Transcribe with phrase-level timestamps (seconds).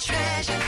[0.00, 0.67] treasure.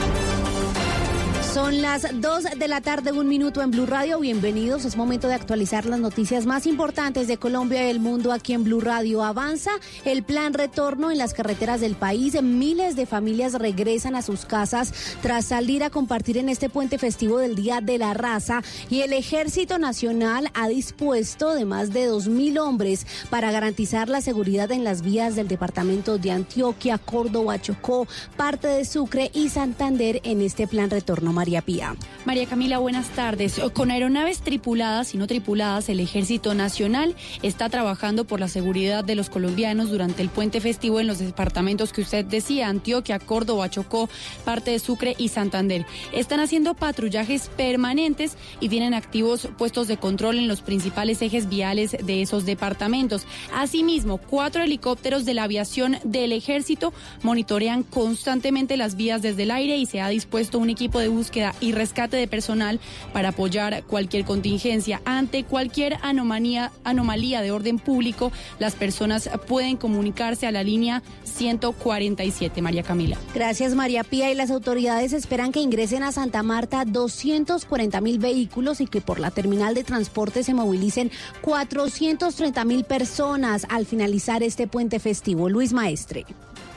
[1.53, 4.21] Son las 2 de la tarde, un minuto en Blue Radio.
[4.21, 4.85] Bienvenidos.
[4.85, 8.63] Es momento de actualizar las noticias más importantes de Colombia y el mundo aquí en
[8.63, 9.21] Blue Radio.
[9.21, 9.71] Avanza
[10.05, 12.41] el plan retorno en las carreteras del país.
[12.41, 17.39] Miles de familias regresan a sus casas tras salir a compartir en este puente festivo
[17.39, 18.61] del Día de la Raza.
[18.89, 24.71] Y el Ejército Nacional ha dispuesto de más de 2.000 hombres para garantizar la seguridad
[24.71, 30.39] en las vías del departamento de Antioquia, Córdoba, Chocó, parte de Sucre y Santander en
[30.39, 31.40] este plan retorno.
[31.41, 31.95] María Pía.
[32.23, 33.59] María Camila, buenas tardes.
[33.73, 39.15] Con aeronaves tripuladas y no tripuladas, el Ejército Nacional está trabajando por la seguridad de
[39.15, 44.07] los colombianos durante el puente festivo en los departamentos que usted decía, Antioquia, Córdoba, Chocó,
[44.45, 45.87] parte de Sucre y Santander.
[46.13, 51.97] Están haciendo patrullajes permanentes y tienen activos puestos de control en los principales ejes viales
[52.03, 53.25] de esos departamentos.
[53.51, 59.77] Asimismo, cuatro helicópteros de la aviación del Ejército monitorean constantemente las vías desde el aire
[59.77, 62.79] y se ha dispuesto un equipo de búsqueda y rescate de personal
[63.13, 65.01] para apoyar cualquier contingencia.
[65.05, 72.61] Ante cualquier anomalía, anomalía de orden público, las personas pueden comunicarse a la línea 147,
[72.61, 73.17] María Camila.
[73.33, 74.31] Gracias, María Pía.
[74.31, 79.19] Y las autoridades esperan que ingresen a Santa Marta 240 mil vehículos y que por
[79.19, 85.49] la terminal de transporte se movilicen 430 mil personas al finalizar este puente festivo.
[85.49, 86.25] Luis Maestre.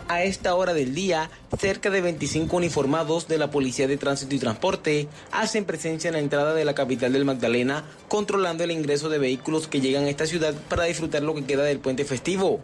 [0.06, 4.38] A esta hora del día, cerca de 25 uniformados de la Policía de Tránsito y
[4.38, 9.18] Transporte hacen presencia en la entrada de la capital del Magdalena, controlando el ingreso de
[9.18, 12.60] vehículos que llegan a esta ciudad para disfrutar lo que queda del puente festivo.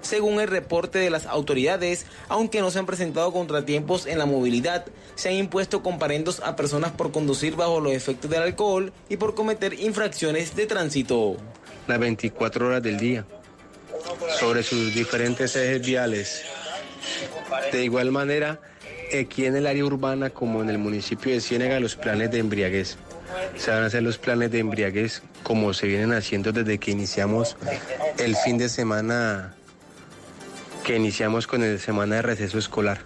[0.00, 4.86] Según el reporte de las autoridades, aunque no se han presentado contratiempos en la movilidad,
[5.14, 9.34] se han impuesto comparendos a personas por conducir bajo los efectos del alcohol y por
[9.34, 11.36] cometer infracciones de tránsito.
[11.86, 13.26] Las 24 horas del día,
[14.40, 16.44] sobre sus diferentes ejes viales.
[17.72, 18.60] De igual manera,
[19.18, 22.96] aquí en el área urbana como en el municipio de Ciénega, los planes de embriaguez.
[23.56, 27.56] Se van a hacer los planes de embriaguez como se vienen haciendo desde que iniciamos
[28.18, 29.54] el fin de semana,
[30.84, 33.00] que iniciamos con el semana de receso escolar.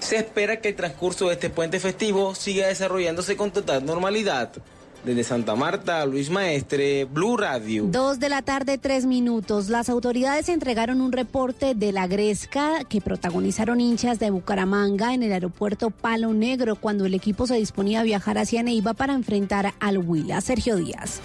[0.00, 4.50] Se espera que el transcurso de este puente festivo siga desarrollándose con total normalidad.
[5.04, 7.84] Desde Santa Marta, Luis Maestre, Blue Radio.
[7.84, 9.68] Dos de la tarde, tres minutos.
[9.68, 15.32] Las autoridades entregaron un reporte de la Gresca que protagonizaron hinchas de Bucaramanga en el
[15.32, 19.98] aeropuerto Palo Negro cuando el equipo se disponía a viajar hacia Neiva para enfrentar al
[19.98, 20.40] Huila.
[20.40, 21.20] Sergio Díaz.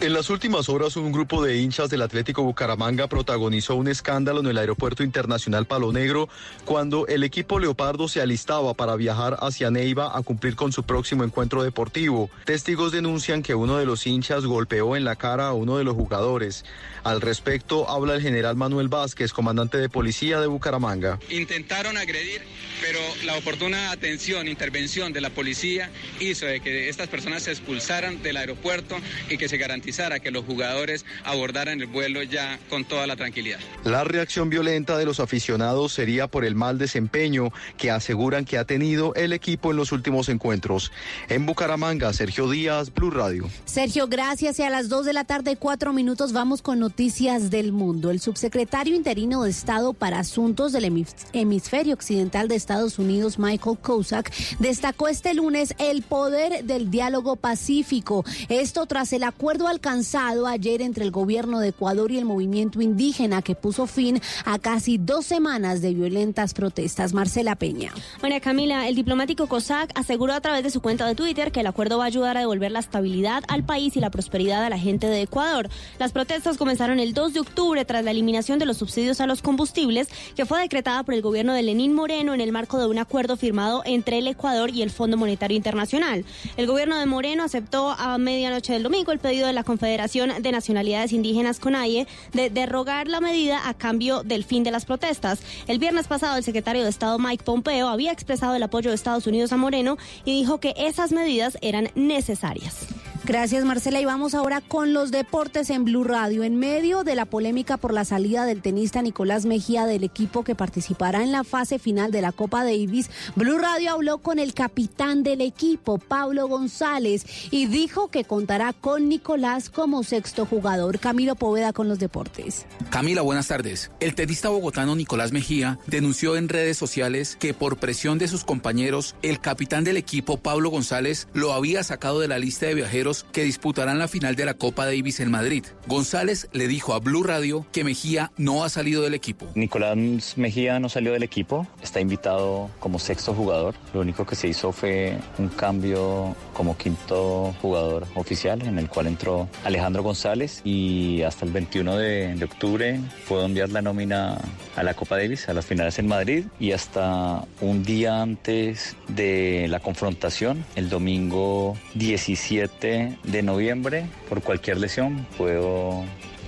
[0.00, 4.46] En las últimas horas, un grupo de hinchas del Atlético Bucaramanga protagonizó un escándalo en
[4.46, 6.28] el Aeropuerto Internacional Palo Negro
[6.64, 11.24] cuando el equipo Leopardo se alistaba para viajar hacia Neiva a cumplir con su próximo
[11.24, 12.30] encuentro deportivo.
[12.44, 15.96] Testigos denuncian que uno de los hinchas golpeó en la cara a uno de los
[15.96, 16.64] jugadores.
[17.02, 21.18] Al respecto, habla el general Manuel Vázquez, comandante de policía de Bucaramanga.
[21.28, 22.42] Intentaron agredir,
[22.80, 25.90] pero la oportuna atención, intervención de la policía
[26.20, 28.96] hizo de que estas personas se expulsaran del aeropuerto
[29.28, 33.06] y que se garantizara garantizar a que los jugadores abordaran el vuelo ya con toda
[33.06, 33.58] la tranquilidad.
[33.84, 38.64] La reacción violenta de los aficionados sería por el mal desempeño que aseguran que ha
[38.64, 40.92] tenido el equipo en los últimos encuentros.
[41.28, 43.48] En Bucaramanga, Sergio Díaz, Blue Radio.
[43.64, 44.58] Sergio, gracias.
[44.58, 48.10] Y a las 2 de la tarde, cuatro minutos, vamos con noticias del mundo.
[48.10, 54.30] El subsecretario interino de Estado para Asuntos del Hemisferio Occidental de Estados Unidos, Michael Kozak,
[54.58, 58.24] destacó este lunes el poder del diálogo pacífico.
[58.48, 63.42] Esto tras el acuerdo alcanzado ayer entre el gobierno de Ecuador y el movimiento indígena
[63.42, 67.12] que puso fin a casi dos semanas de violentas protestas.
[67.12, 67.92] Marcela Peña.
[68.20, 71.68] Bueno, Camila, el diplomático Kozak aseguró a través de su cuenta de Twitter que el
[71.68, 74.80] acuerdo va a ayudar a devolver la estabilidad al país y la prosperidad a la
[74.80, 75.68] gente de Ecuador.
[76.00, 79.42] Las protestas comenzaron el 2 de octubre tras la eliminación de los subsidios a los
[79.42, 82.98] combustibles que fue decretada por el gobierno de Lenín Moreno en el marco de un
[82.98, 86.24] acuerdo firmado entre el Ecuador y el Fondo Monetario Internacional.
[86.56, 90.50] El gobierno de Moreno aceptó a medianoche del domingo el pedido de la Confederación de
[90.50, 95.40] Nacionalidades Indígenas CONAIE de derrogar la medida a cambio del fin de las protestas.
[95.66, 99.26] El viernes pasado el secretario de Estado Mike Pompeo había expresado el apoyo de Estados
[99.26, 102.86] Unidos a Moreno y dijo que esas medidas eran necesarias.
[103.28, 106.44] Gracias Marcela y vamos ahora con los deportes en Blue Radio.
[106.44, 110.54] En medio de la polémica por la salida del tenista Nicolás Mejía del equipo que
[110.54, 115.24] participará en la fase final de la Copa Davis, Blue Radio habló con el capitán
[115.24, 120.98] del equipo, Pablo González, y dijo que contará con Nicolás como sexto jugador.
[120.98, 122.64] Camilo Poveda con los deportes.
[122.88, 123.90] Camila, buenas tardes.
[124.00, 129.16] El tenista bogotano Nicolás Mejía denunció en redes sociales que por presión de sus compañeros,
[129.20, 133.42] el capitán del equipo, Pablo González, lo había sacado de la lista de viajeros que
[133.42, 135.64] disputarán la final de la Copa Davis en Madrid.
[135.86, 139.46] González le dijo a Blue Radio que Mejía no ha salido del equipo.
[139.54, 139.96] Nicolás
[140.36, 143.74] Mejía no salió del equipo, está invitado como sexto jugador.
[143.94, 149.06] Lo único que se hizo fue un cambio como quinto jugador oficial, en el cual
[149.06, 154.38] entró Alejandro González y hasta el 21 de, de octubre puedo enviar la nómina
[154.76, 159.66] a la Copa Davis, a las finales en Madrid y hasta un día antes de
[159.68, 166.04] la confrontación, el domingo 17 de noviembre por cualquier lesión puedo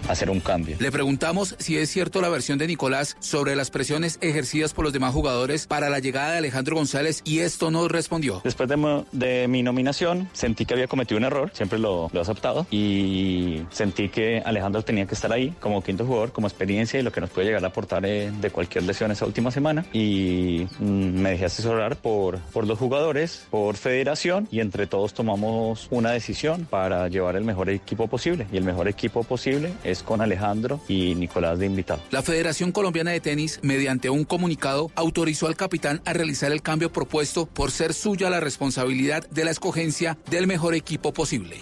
[0.09, 0.77] hacer un cambio.
[0.79, 4.93] Le preguntamos si es cierto la versión de Nicolás sobre las presiones ejercidas por los
[4.93, 8.41] demás jugadores para la llegada de Alejandro González y esto no respondió.
[8.45, 12.23] Después de, de mi nominación sentí que había cometido un error, siempre lo, lo, he
[12.23, 17.03] aceptado y sentí que Alejandro tenía que estar ahí como quinto jugador, como experiencia y
[17.03, 20.67] lo que nos puede llegar a aportar eh, de cualquier lesión esa última semana y
[20.79, 26.11] mm, me dejé asesorar por, por los jugadores, por federación y entre todos tomamos una
[26.13, 30.81] decisión para llevar el mejor equipo posible y el mejor equipo posible es con Alejandro
[30.89, 32.01] y Nicolás de invitado.
[32.11, 36.93] La Federación Colombiana de Tenis, mediante un comunicado, autorizó al capitán a realizar el cambio
[36.93, 41.59] propuesto por ser suya la responsabilidad de la escogencia del mejor equipo posible.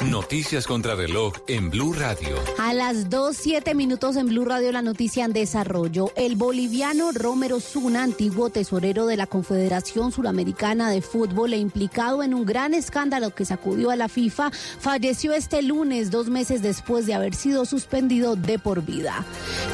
[0.00, 2.36] Noticias contra reloj en Blue Radio.
[2.58, 6.10] A las 2, 7 minutos en Blue Radio la noticia en desarrollo.
[6.16, 12.34] El boliviano Romero Zuna, antiguo tesorero de la Confederación Suramericana de Fútbol e implicado en
[12.34, 17.14] un gran escándalo que sacudió a la FIFA, falleció este lunes, dos meses después de
[17.14, 19.24] haber sido suspendido de por vida.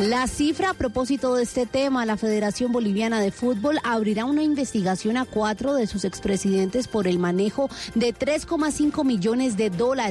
[0.00, 5.16] La cifra a propósito de este tema, la Federación Boliviana de Fútbol abrirá una investigación
[5.16, 10.07] a cuatro de sus expresidentes por el manejo de 3,5 millones de dólares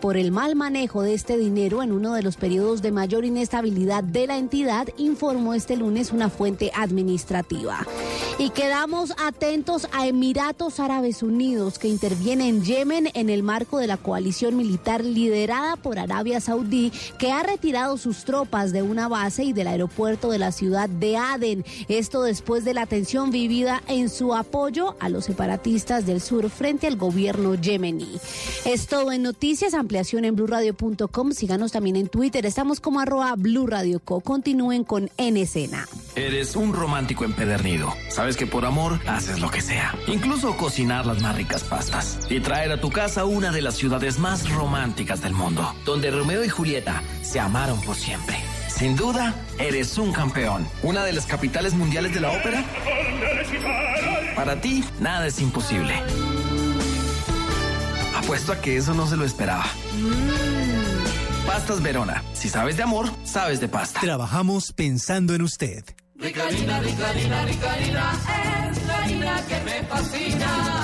[0.00, 4.04] por el mal manejo de este dinero en uno de los periodos de mayor inestabilidad
[4.04, 7.86] de la entidad, informó este lunes una fuente administrativa.
[8.38, 13.86] Y quedamos atentos a Emiratos Árabes Unidos, que interviene en Yemen en el marco de
[13.86, 19.44] la coalición militar liderada por Arabia Saudí, que ha retirado sus tropas de una base
[19.44, 21.64] y del aeropuerto de la ciudad de Aden.
[21.88, 26.86] Esto después de la tensión vivida en su apoyo a los separatistas del sur frente
[26.86, 28.18] al gobierno yemení.
[28.64, 31.32] Es todo en noticias, ampliación en blurradio.com.
[31.32, 32.46] Síganos también en Twitter.
[32.46, 34.20] Estamos como arroba Blue Radio Co.
[34.20, 35.88] Continúen con En Escena.
[36.14, 37.92] Eres un romántico empedernido.
[38.08, 39.96] Sabes que por amor haces lo que sea.
[40.06, 42.20] Incluso cocinar las más ricas pastas.
[42.30, 45.74] Y traer a tu casa una de las ciudades más románticas del mundo.
[45.84, 48.36] Donde Romeo y Julieta se amaron por siempre.
[48.68, 50.66] Sin duda, eres un campeón.
[50.82, 52.64] Una de las capitales mundiales de la ópera.
[54.36, 55.94] Para ti, nada es imposible.
[58.24, 59.66] Apuesto a que eso no se lo esperaba.
[59.92, 61.46] Mm.
[61.46, 62.24] Pastas Verona.
[62.32, 64.00] Si sabes de amor, sabes de pasta.
[64.00, 65.84] Trabajamos pensando en usted.
[66.16, 68.12] Rica harina, rica harina, rica harina,
[68.70, 70.83] es la harina que me fascina.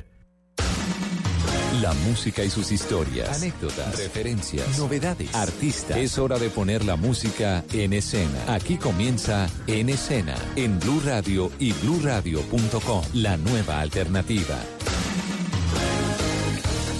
[1.79, 5.95] La música y sus historias, anécdotas, referencias, novedades, artistas.
[5.95, 8.53] Es hora de poner la música en escena.
[8.53, 14.57] Aquí comienza En Escena, en Blue Radio y bluradio.com, la nueva alternativa.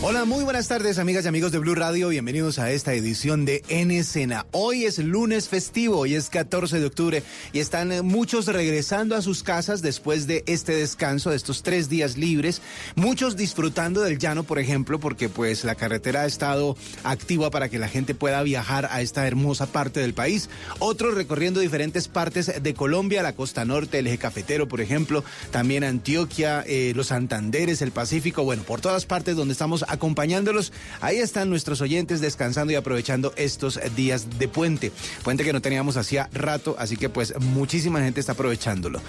[0.03, 3.61] Hola, muy buenas tardes amigas y amigos de Blue Radio, bienvenidos a esta edición de
[3.67, 4.47] En Escena.
[4.49, 9.21] Hoy es lunes festivo, hoy es 14 de octubre y están eh, muchos regresando a
[9.21, 12.63] sus casas después de este descanso, de estos tres días libres,
[12.95, 17.77] muchos disfrutando del llano, por ejemplo, porque pues la carretera ha estado activa para que
[17.77, 22.73] la gente pueda viajar a esta hermosa parte del país, otros recorriendo diferentes partes de
[22.73, 27.91] Colombia, la costa norte, el eje cafetero, por ejemplo, también Antioquia, eh, los Santanderes, el
[27.91, 30.73] Pacífico, bueno, por todas partes donde estamos acompañándolos.
[31.01, 34.91] Ahí están nuestros oyentes descansando y aprovechando estos días de puente.
[35.23, 39.01] Puente que no teníamos hacía rato, así que pues muchísima gente está aprovechándolo.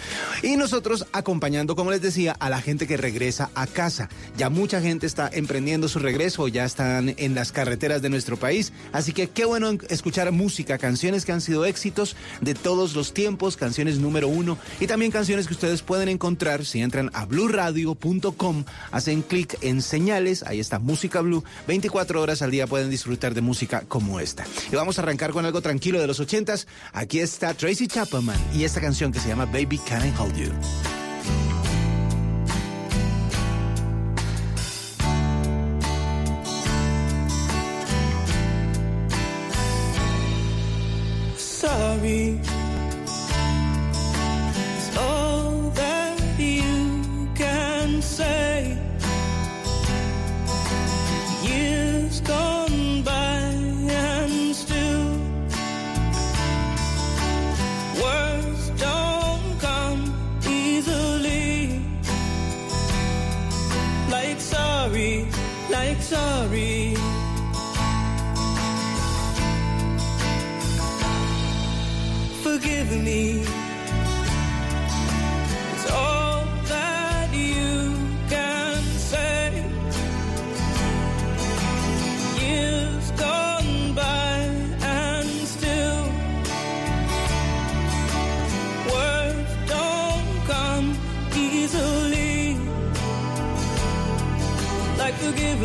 [0.43, 4.09] Y nosotros acompañando, como les decía, a la gente que regresa a casa.
[4.37, 8.73] Ya mucha gente está emprendiendo su regreso, ya están en las carreteras de nuestro país.
[8.93, 13.57] Así que qué bueno escuchar música, canciones que han sido éxitos de todos los tiempos,
[13.57, 19.23] canciones número uno y también canciones que ustedes pueden encontrar si entran a bluradio.com, hacen
[19.23, 21.45] clic en señales, ahí está Música Blue.
[21.67, 24.45] 24 horas al día pueden disfrutar de música como esta.
[24.71, 26.67] Y vamos a arrancar con algo tranquilo de los 80s.
[26.93, 30.53] Aquí está Tracy Chapman y esta canción que se llama Baby Can I Hold You.
[41.37, 42.62] Sorry.
[66.13, 66.95] Sorry.
[72.43, 73.42] Forgive me.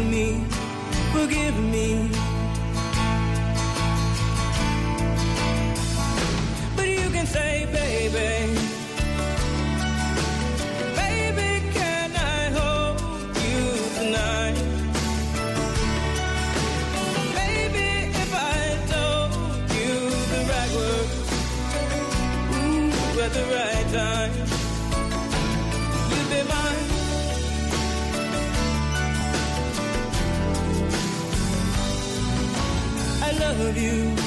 [0.03, 0.43] Me,
[1.11, 2.09] forgive me.
[6.75, 8.59] But you can say, baby.
[10.95, 12.37] Baby, can I
[33.27, 34.26] I love you.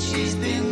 [0.00, 0.65] she's been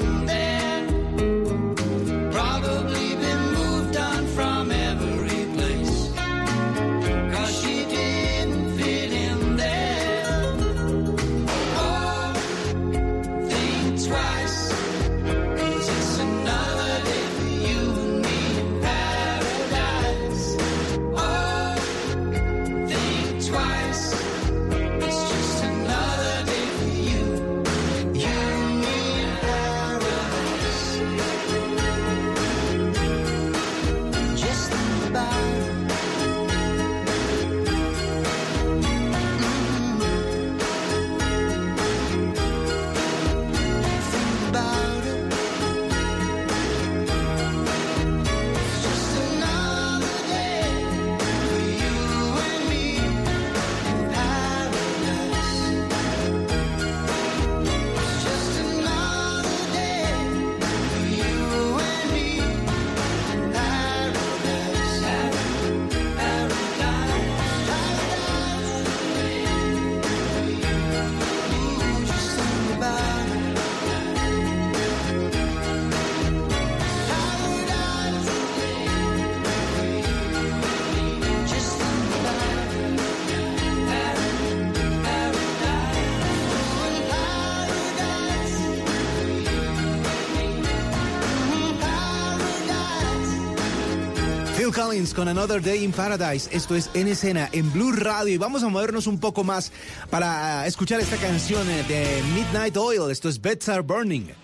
[94.84, 96.46] Con Another Day in Paradise.
[96.52, 99.72] Esto es En Escena en Blue Radio y vamos a movernos un poco más
[100.10, 103.10] para escuchar esta canción eh, de Midnight Oil.
[103.10, 104.43] Esto es Beds Are Burning.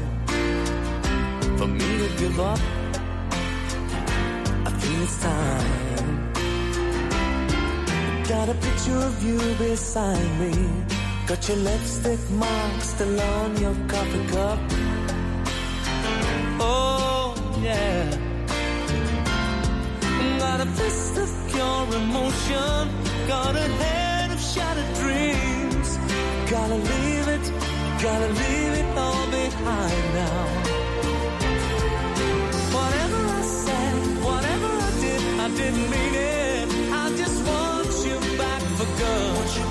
[9.93, 10.53] beside me.
[11.27, 14.59] Got your lipstick mark still on your coffee cup.
[16.61, 18.09] Oh, yeah.
[20.39, 22.81] Got a fist of pure emotion.
[23.27, 25.89] Got a head of shattered dreams.
[26.49, 27.45] Gotta leave it,
[28.01, 30.43] gotta leave it all behind now.
[32.77, 33.95] Whatever I said,
[34.29, 36.67] whatever I did, I didn't mean it.
[37.03, 39.70] I just want you back for good.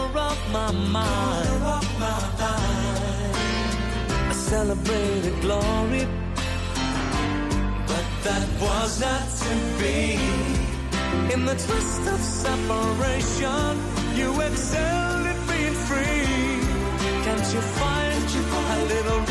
[0.51, 1.61] my mind.
[1.61, 3.35] My mind.
[4.29, 6.05] I celebrated glory,
[7.87, 10.19] but that was not to be.
[11.33, 13.71] In the twist of separation,
[14.15, 16.27] you excelled at being free.
[17.25, 19.30] Can't you find, Can't you find a little?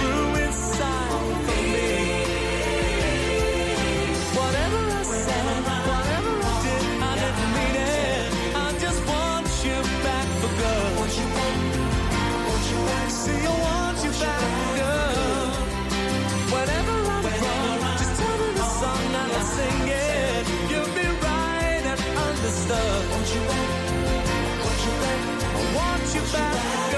[19.56, 20.44] Sing it.
[20.70, 23.02] You'll be right and understood.
[23.12, 23.70] Want you back,
[24.64, 25.20] want you back.
[25.58, 26.89] I want you back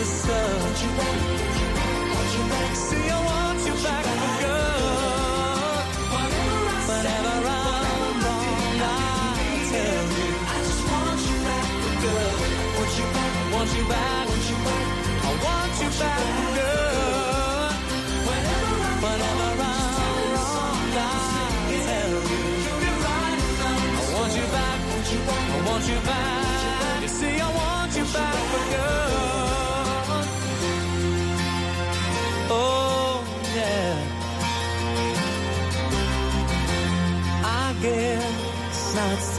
[0.00, 0.62] and understood.
[0.62, 2.76] Want you back, want you back.
[2.76, 3.39] See, I want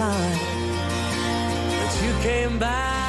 [0.02, 0.40] time
[1.70, 3.01] that you came back.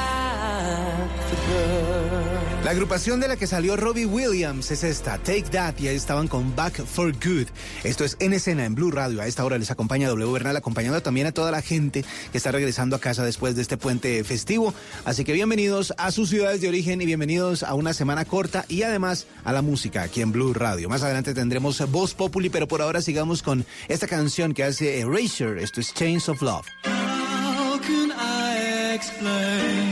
[2.64, 6.29] La agrupación de la que salió Robbie Williams es esta, Take That, y ahí estaban
[6.29, 7.48] con Back for Good.
[7.83, 9.20] Esto es en escena en Blue Radio.
[9.20, 12.53] A esta hora les acompaña W Bernal, acompañando también a toda la gente que está
[12.53, 14.72] regresando a casa después de este puente festivo.
[15.05, 18.85] Así que bienvenidos a sus ciudades de origen y bienvenidos a una semana corta y
[18.85, 20.88] además a la música aquí en Blue Radio.
[20.88, 25.61] Más adelante tendremos Voz Populi, pero por ahora sigamos con esta canción que hace Erasure.
[25.61, 26.68] Esto es Chains of Love.
[26.85, 29.91] How can I explain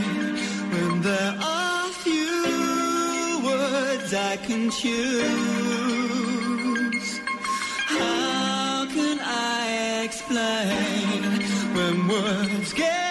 [4.31, 5.19] I can choose?
[7.87, 11.23] How can I explain
[11.75, 13.10] when words get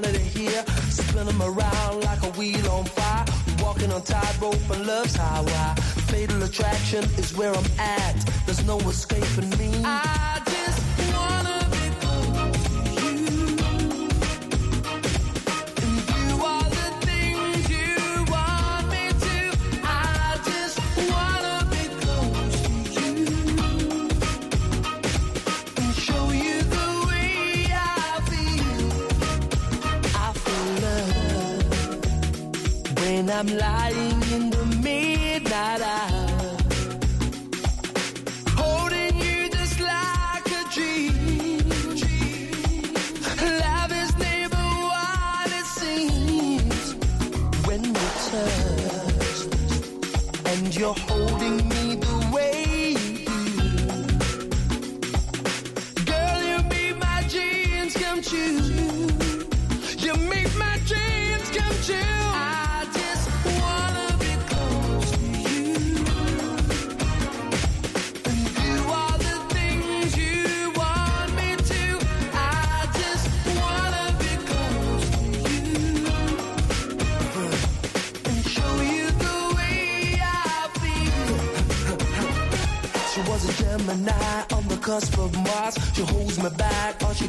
[0.00, 3.24] Wanted to hear, spinning me around like a wheel on fire,
[3.58, 5.74] walking on tightrope and love's highway.
[6.06, 8.14] Fatal attraction is where I'm at.
[8.46, 9.72] There's no escaping me.
[9.84, 10.77] I just
[33.38, 34.17] I'm lying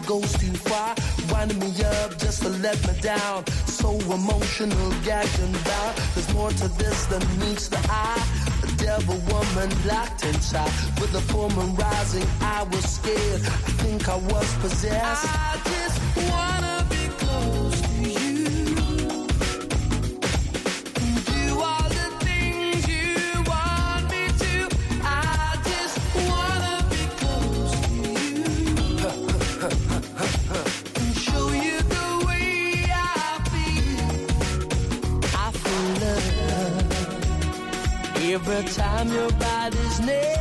[0.09, 0.95] goes too far.
[1.31, 3.45] Winding me up just to let me down.
[3.79, 5.97] So emotional, gagged and bound.
[6.15, 8.25] There's more to this than meets the eye.
[8.63, 10.73] A devil woman locked inside.
[10.99, 13.41] With the full rising, I was scared.
[13.41, 15.25] I think I was possessed.
[15.27, 15.61] I
[38.99, 40.38] I'm your body's name.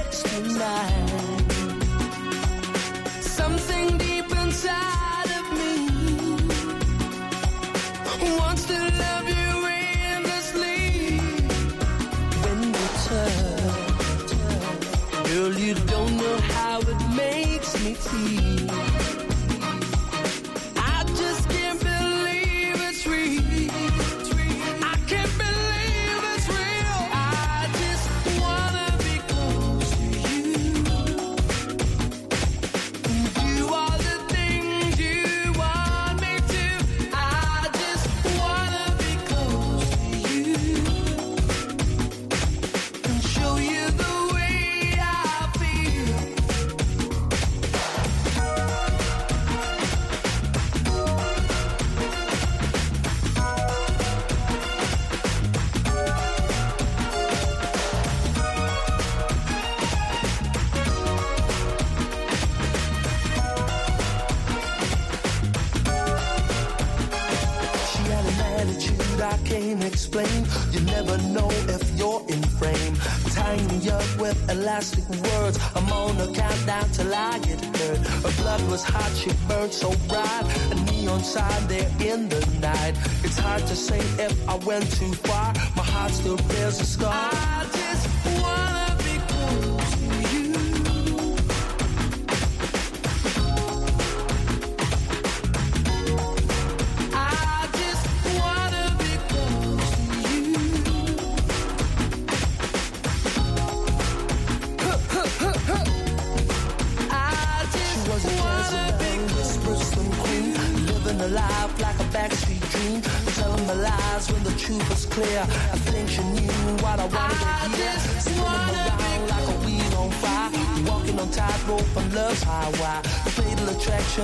[74.78, 75.58] With elastic words.
[75.74, 77.98] I'm on a countdown till I get hurt.
[77.98, 80.44] Her blood was hot, she burned so bright.
[80.70, 82.94] A neon sign there in the night.
[83.24, 85.52] It's hard to say if I went too far.
[85.76, 87.30] My heart still bears a scar.
[87.32, 87.47] I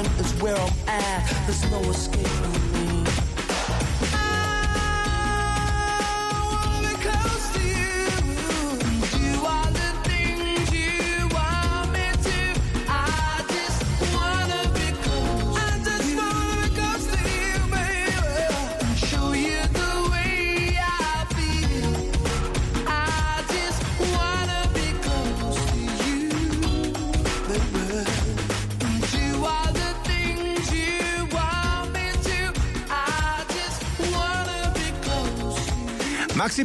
[0.02, 1.46] is where I'm at.
[1.46, 2.23] There's no escape.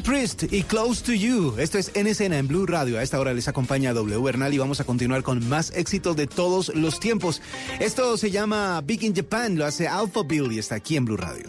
[0.10, 1.54] Priest y Close to You.
[1.60, 2.98] Esto es En Escena en Blue Radio.
[2.98, 6.26] A esta hora les acompaña W Bernal y vamos a continuar con más éxitos de
[6.26, 7.44] todos los tiempos.
[7.80, 11.16] Esto se llama Big in Japan, lo hace Alpha Bill y está aquí en Blue
[11.16, 11.49] Radio.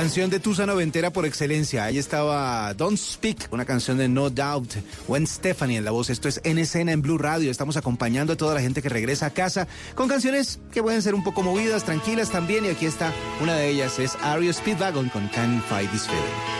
[0.00, 1.84] Canción de Tusa Noventera por excelencia.
[1.84, 4.76] Ahí estaba Don't Speak, una canción de No Doubt.
[5.06, 6.08] Gwen Stephanie en la voz.
[6.08, 7.50] Esto es En Escena en Blue Radio.
[7.50, 11.14] Estamos acompañando a toda la gente que regresa a casa con canciones que pueden ser
[11.14, 12.64] un poco movidas, tranquilas también.
[12.64, 16.59] Y aquí está una de ellas: es Ario Speedwagon con Can't Fight This Feeling.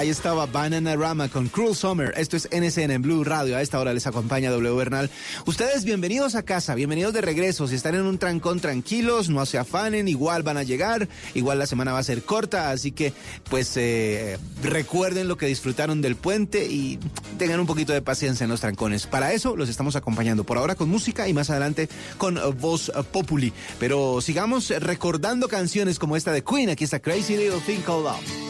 [0.00, 2.14] Ahí estaba Bananarama con Cruel Summer.
[2.16, 3.58] Esto es NCN en Blue Radio.
[3.58, 5.10] A esta hora les acompaña W Bernal.
[5.44, 7.68] Ustedes bienvenidos a casa, bienvenidos de regreso.
[7.68, 11.66] Si están en un trancón tranquilos, no se afanen, igual van a llegar, igual la
[11.66, 13.12] semana va a ser corta, así que
[13.50, 16.98] pues eh, recuerden lo que disfrutaron del puente y
[17.36, 19.06] tengan un poquito de paciencia en los trancones.
[19.06, 22.88] Para eso los estamos acompañando por ahora con música y más adelante con eh, Voz
[22.88, 23.52] eh, Populi.
[23.78, 26.70] Pero sigamos recordando canciones como esta de Queen.
[26.70, 28.49] Aquí está Crazy Little Thing Called Love.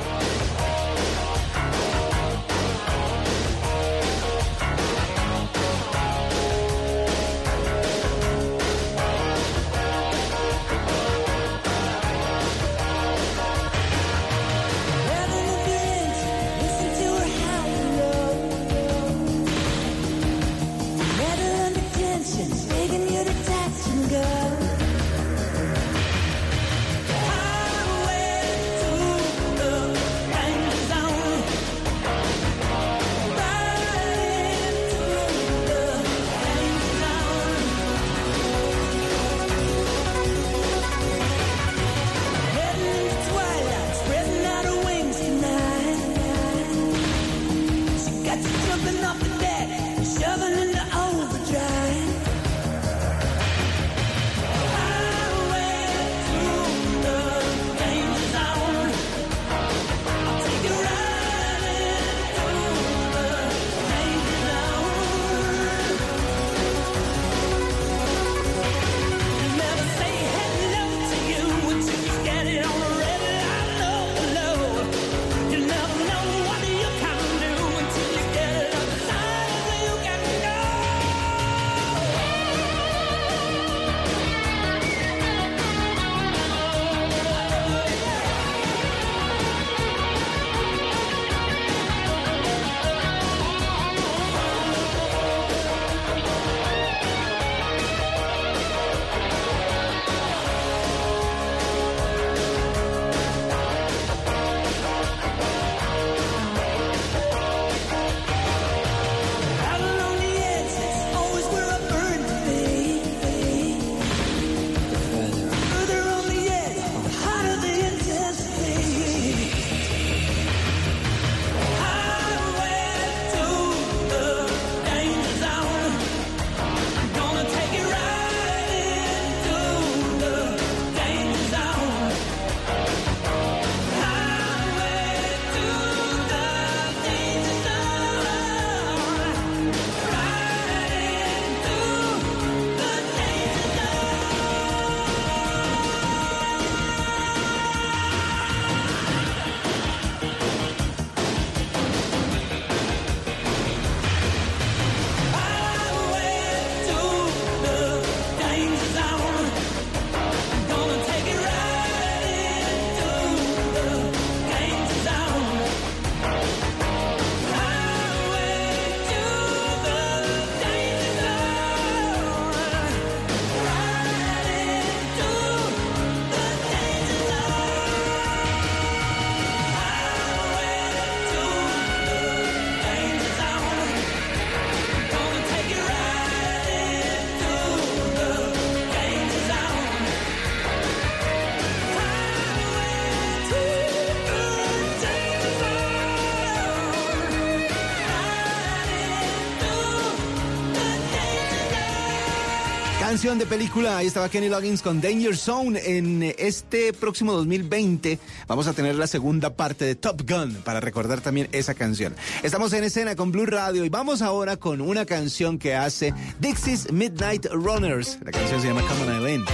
[203.21, 203.97] de película.
[203.97, 205.79] Ahí estaba Kenny Loggins con Danger Zone.
[205.85, 208.17] En este próximo 2020
[208.47, 212.15] vamos a tener la segunda parte de Top Gun para recordar también esa canción.
[212.41, 216.91] Estamos en escena con Blue Radio y vamos ahora con una canción que hace Dixie's
[216.91, 218.17] Midnight Runners.
[218.25, 219.45] La canción se llama Come on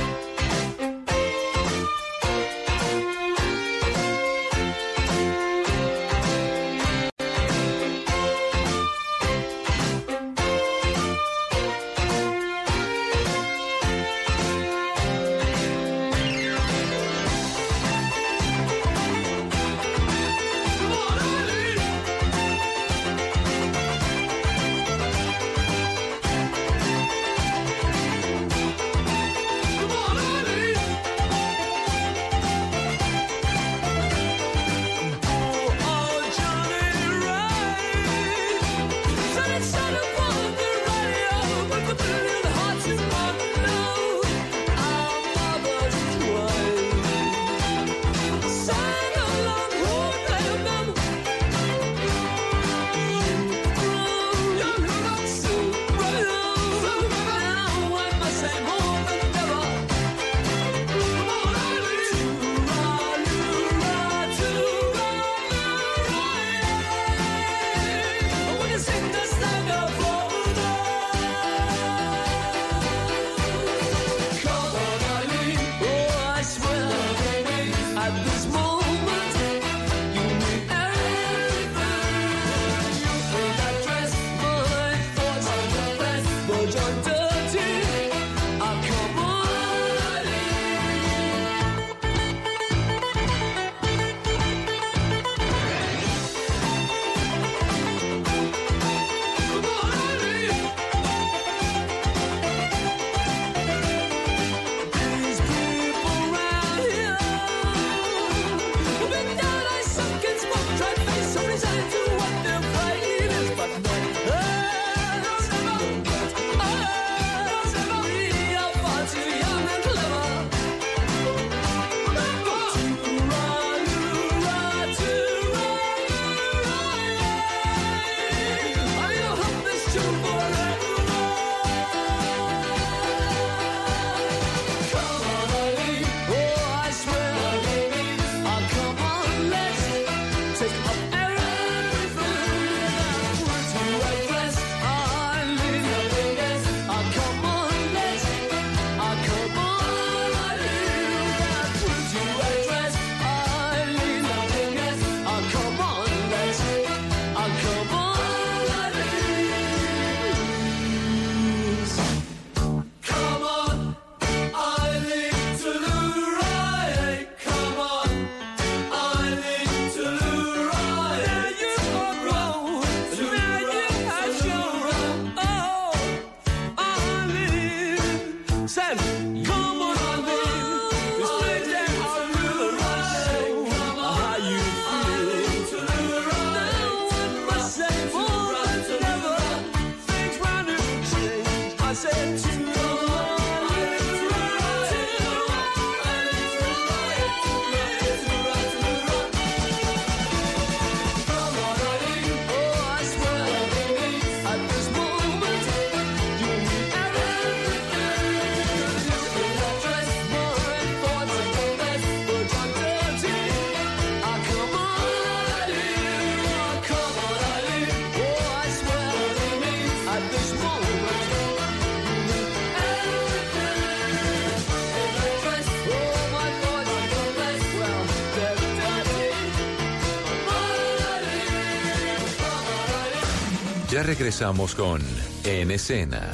[234.07, 235.01] regresamos con
[235.43, 236.31] En Escena.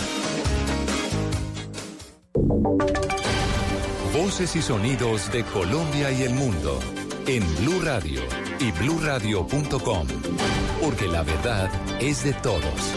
[4.14, 6.80] Voces y sonidos de Colombia y el mundo
[7.26, 8.22] en Blue Radio
[8.60, 10.08] y bluradio.com,
[10.84, 12.94] porque la verdad es de todos.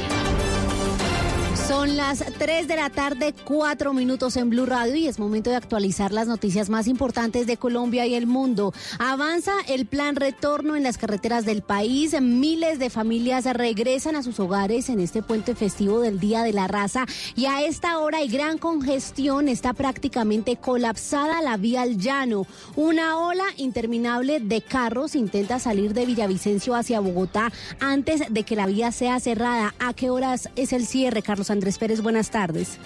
[1.66, 5.56] Son las 3 de la tarde, 4 minutos en Blue Radio y es momento de
[5.56, 8.74] actualizar las noticias más importantes de Colombia y el mundo.
[8.98, 12.20] Avanza el plan retorno en las carreteras del país.
[12.20, 16.66] Miles de familias regresan a sus hogares en este puente festivo del Día de la
[16.66, 19.48] Raza y a esta hora hay gran congestión.
[19.48, 22.48] Está prácticamente colapsada la vía al llano.
[22.74, 28.66] Una ola interminable de carros intenta salir de Villavicencio hacia Bogotá antes de que la
[28.66, 29.72] vía sea cerrada.
[29.78, 32.00] ¿A qué horas es el cierre, Carlos Andrés Pérez?
[32.00, 32.80] Buenas tardes.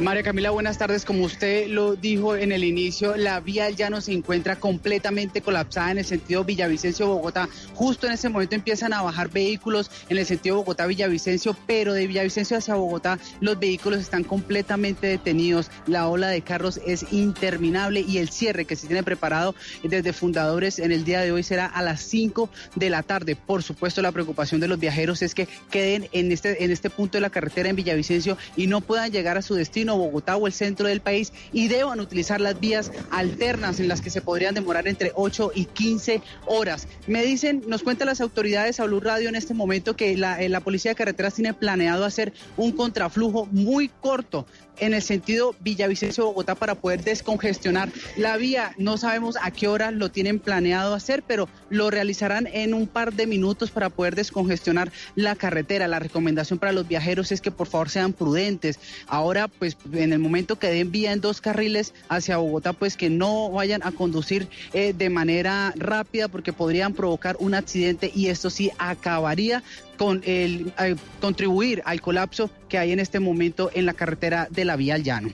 [0.00, 1.04] María Camila, buenas tardes.
[1.04, 5.90] Como usted lo dijo en el inicio, la vía al llano se encuentra completamente colapsada
[5.90, 7.50] en el sentido Villavicencio-Bogotá.
[7.74, 12.56] Justo en ese momento empiezan a bajar vehículos en el sentido Bogotá-Villavicencio, pero de Villavicencio
[12.56, 15.70] hacia Bogotá los vehículos están completamente detenidos.
[15.86, 20.78] La ola de carros es interminable y el cierre que se tiene preparado desde fundadores
[20.78, 23.36] en el día de hoy será a las 5 de la tarde.
[23.36, 27.18] Por supuesto, la preocupación de los viajeros es que queden en este, en este punto
[27.18, 30.52] de la carretera en Villavicencio y no puedan llegar a su destino Bogotá o el
[30.52, 34.88] centro del país y deban utilizar las vías alternas en las que se podrían demorar
[34.88, 36.88] entre 8 y 15 horas.
[37.06, 40.48] Me dicen, nos cuentan las autoridades a Blue Radio en este momento que la, eh,
[40.48, 44.46] la Policía de Carreteras tiene planeado hacer un contraflujo muy corto
[44.80, 48.74] en el sentido Villavicencio-Bogotá para poder descongestionar la vía.
[48.78, 53.12] No sabemos a qué hora lo tienen planeado hacer, pero lo realizarán en un par
[53.12, 55.88] de minutos para poder descongestionar la carretera.
[55.88, 58.78] La recomendación para los viajeros es que por favor sean prudentes.
[59.06, 63.10] Ahora, pues en el momento que den vía en dos carriles hacia Bogotá, pues que
[63.10, 68.50] no vayan a conducir eh, de manera rápida porque podrían provocar un accidente y esto
[68.50, 69.62] sí acabaría
[70.00, 74.64] con el eh, contribuir al colapso que hay en este momento en la carretera de
[74.64, 75.28] la vía al llano.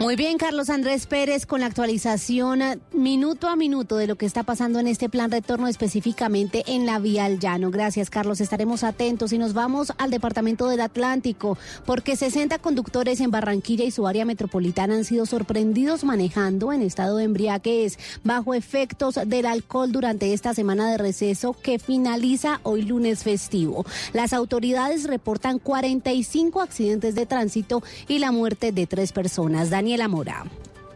[0.00, 4.26] Muy bien, Carlos Andrés Pérez, con la actualización eh, minuto a minuto de lo que
[4.26, 7.70] está pasando en este plan retorno específicamente en la vía al llano.
[7.70, 8.40] Gracias, Carlos.
[8.40, 13.92] Estaremos atentos y nos vamos al departamento del Atlántico, porque 60 conductores en Barranquilla y
[13.92, 19.92] su área metropolitana han sido sorprendidos manejando en estado de embriaguez bajo efectos del alcohol
[19.92, 23.86] durante esta semana de receso que finaliza hoy lunes festivo.
[24.12, 29.70] Las autoridades reportan 45 accidentes de tránsito y la muerte de tres personas.
[29.84, 30.44] Daniela Mora.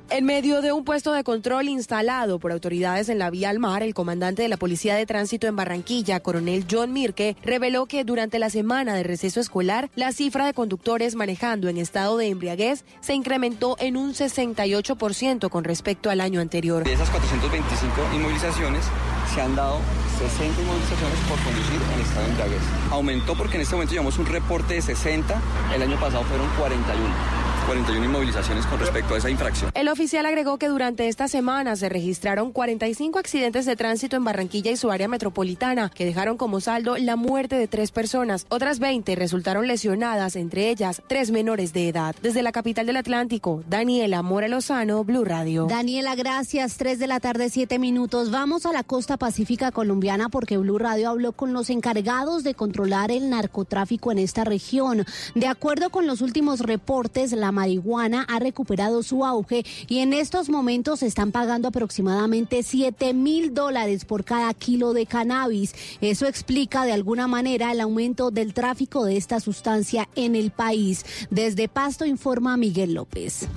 [0.09, 3.83] En medio de un puesto de control instalado por autoridades en la vía al mar,
[3.83, 8.39] el comandante de la Policía de Tránsito en Barranquilla, coronel John Mirke, reveló que durante
[8.39, 13.13] la semana de receso escolar, la cifra de conductores manejando en estado de embriaguez se
[13.13, 16.83] incrementó en un 68% con respecto al año anterior.
[16.83, 18.87] De esas 425 inmovilizaciones,
[19.35, 19.81] se han dado
[20.19, 22.63] 60 inmovilizaciones por conducir en estado de embriaguez.
[22.91, 25.39] Aumentó porque en este momento llevamos un reporte de 60,
[25.75, 27.58] el año pasado fueron 41.
[27.69, 29.71] 41 inmovilizaciones con respecto a esa infracción.
[29.75, 34.71] El oficial agregó que durante esta semana se registraron 45 accidentes de tránsito en Barranquilla
[34.71, 38.47] y su área metropolitana, que dejaron como saldo la muerte de tres personas.
[38.49, 42.17] Otras 20 resultaron lesionadas, entre ellas tres menores de edad.
[42.23, 45.67] Desde la capital del Atlántico, Daniela Mora Lozano, Blue Radio.
[45.67, 46.79] Daniela, gracias.
[46.79, 48.31] Tres de la tarde, siete minutos.
[48.31, 53.11] Vamos a la costa pacífica colombiana porque Blue Radio habló con los encargados de controlar
[53.11, 55.05] el narcotráfico en esta región.
[55.35, 60.49] De acuerdo con los últimos reportes, la marihuana ha recuperado su auge y en estos
[60.49, 65.75] momentos están pagando aproximadamente 7 mil dólares por cada kilo de cannabis.
[66.01, 71.05] Eso explica de alguna manera el aumento del tráfico de esta sustancia en el país.
[71.31, 73.49] Desde Pasto informa Miguel López.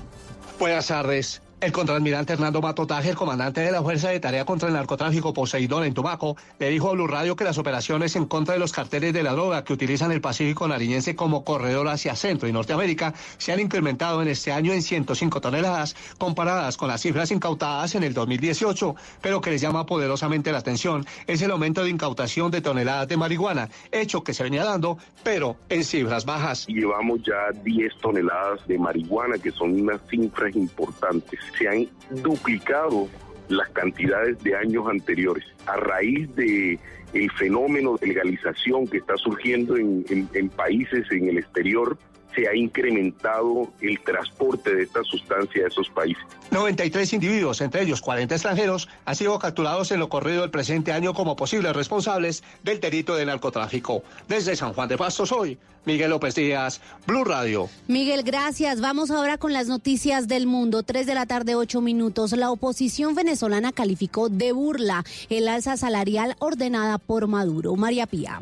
[0.57, 1.41] Buenas tardes.
[1.61, 5.31] El contraalmirante Hernando Mato Taje, el comandante de la Fuerza de Tarea contra el Narcotráfico
[5.31, 8.71] Poseidón en Tumaco, le dijo a Blue Radio que las operaciones en contra de los
[8.71, 13.13] carteles de la droga que utilizan el Pacífico nariñense como corredor hacia Centro y Norteamérica
[13.37, 18.01] se han incrementado en este año en 105 toneladas, comparadas con las cifras incautadas en
[18.01, 18.95] el 2018.
[19.21, 23.17] Pero que les llama poderosamente la atención es el aumento de incautación de toneladas de
[23.17, 26.65] marihuana, hecho que se venía dando, pero en cifras bajas.
[26.65, 31.87] Llevamos ya 10 toneladas de marihuana, que son unas cifras importantes se han
[32.21, 33.07] duplicado
[33.49, 36.79] las cantidades de años anteriores a raíz de
[37.13, 41.97] el fenómeno de legalización que está surgiendo en, en, en países en el exterior
[42.35, 46.23] se ha incrementado el transporte de esta sustancia a esos países.
[46.51, 51.13] 93 individuos, entre ellos 40 extranjeros, han sido capturados en lo corrido del presente año
[51.13, 54.03] como posibles responsables del delito de narcotráfico.
[54.27, 57.69] Desde San Juan de Pasto soy Miguel López Díaz, Blue Radio.
[57.87, 58.81] Miguel, gracias.
[58.81, 60.83] Vamos ahora con las noticias del mundo.
[60.83, 62.33] Tres de la tarde, ocho minutos.
[62.33, 67.75] La oposición venezolana calificó de burla el alza salarial ordenada por Maduro.
[67.75, 68.41] María Pía.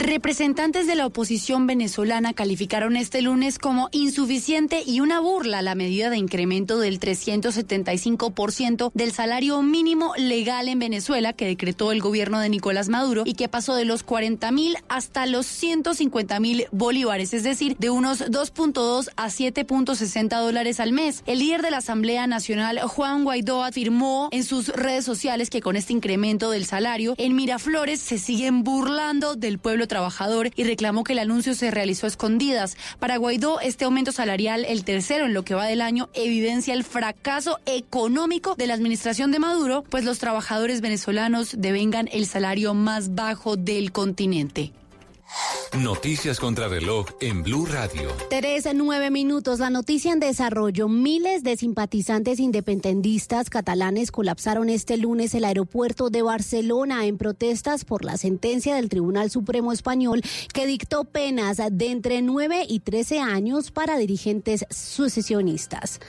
[0.00, 6.08] Representantes de la oposición venezolana calificaron este lunes como insuficiente y una burla la medida
[6.08, 12.48] de incremento del 375% del salario mínimo legal en Venezuela que decretó el gobierno de
[12.48, 17.42] Nicolás Maduro y que pasó de los 40 mil hasta los 150 mil bolívares, es
[17.42, 21.24] decir, de unos 2.2 a 7.60 dólares al mes.
[21.26, 25.74] El líder de la Asamblea Nacional, Juan Guaidó, afirmó en sus redes sociales que con
[25.74, 31.14] este incremento del salario en Miraflores se siguen burlando del pueblo trabajador y reclamó que
[31.14, 32.76] el anuncio se realizó a escondidas.
[32.98, 36.84] Para Guaidó, este aumento salarial, el tercero en lo que va del año, evidencia el
[36.84, 43.14] fracaso económico de la administración de Maduro, pues los trabajadores venezolanos devengan el salario más
[43.14, 44.72] bajo del continente.
[45.76, 48.08] Noticias contra reloj en Blue Radio.
[48.30, 49.58] Teresa, nueve minutos.
[49.58, 50.88] La noticia en desarrollo.
[50.88, 58.04] Miles de simpatizantes independentistas catalanes colapsaron este lunes el aeropuerto de Barcelona en protestas por
[58.04, 60.22] la sentencia del Tribunal Supremo Español
[60.54, 66.00] que dictó penas de entre 9 y 13 años para dirigentes sucesionistas.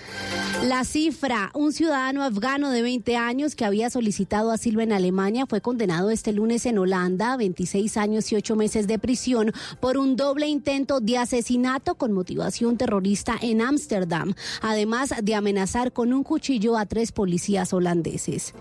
[0.64, 5.60] La cifra, un ciudadano afgano de 20 años que había solicitado asilo en Alemania fue
[5.60, 9.09] condenado este lunes en Holanda a 26 años y 8 meses de prisión
[9.80, 16.14] por un doble intento de asesinato con motivación terrorista en Ámsterdam, además de amenazar con
[16.14, 18.54] un cuchillo a tres policías holandeses.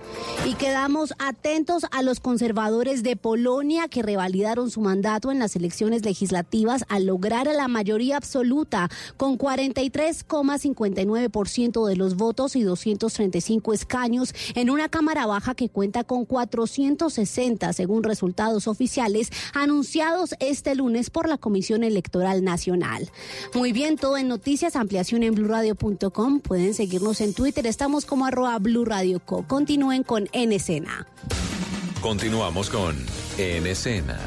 [0.47, 6.07] Y quedamos atentos a los conservadores de Polonia que revalidaron su mandato en las elecciones
[6.07, 8.89] legislativas al lograr la mayoría absoluta
[9.19, 16.25] con 43,59% de los votos y 235 escaños en una Cámara Baja que cuenta con
[16.25, 23.11] 460 según resultados oficiales anunciados este lunes por la Comisión Electoral Nacional.
[23.55, 26.41] Muy bien, todo en noticias, ampliación en blurradio.com.
[26.41, 29.45] Pueden seguirnos en Twitter, estamos como arroba Blue Radio Co.
[29.47, 31.07] Continúen con En Escena.
[32.01, 32.97] Continuamos con
[33.39, 34.19] En Escena.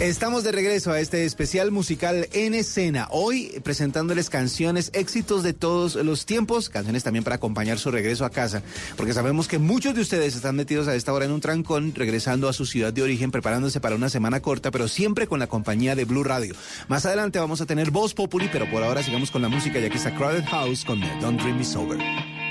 [0.00, 3.08] Estamos de regreso a este especial musical en escena.
[3.10, 8.30] Hoy presentándoles canciones, éxitos de todos los tiempos, canciones también para acompañar su regreso a
[8.30, 8.62] casa,
[8.98, 12.50] porque sabemos que muchos de ustedes están metidos a esta hora en un trancón, regresando
[12.50, 15.96] a su ciudad de origen, preparándose para una semana corta, pero siempre con la compañía
[15.96, 16.54] de Blue Radio.
[16.88, 19.88] Más adelante vamos a tener Voz Populi, pero por ahora sigamos con la música, ya
[19.88, 22.45] que está Crowded House con Don't Dream Me Sober.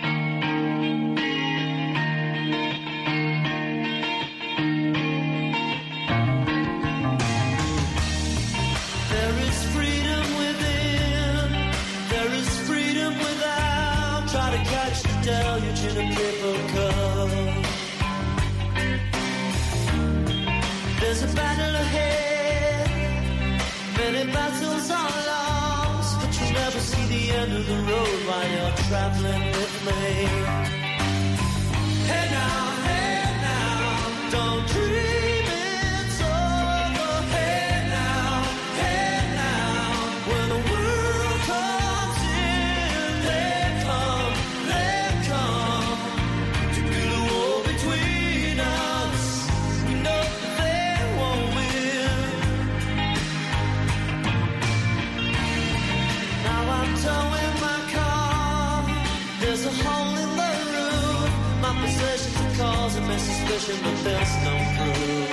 [15.60, 17.30] Deluge in a paper cup.
[20.99, 22.90] There's a battle ahead,
[23.98, 28.77] many battles are lost, but you never see the end of the road while you're
[28.88, 30.03] traveling with me.
[32.10, 34.95] Hey now, hey now, don't dream
[63.56, 65.32] causing but there's no proof.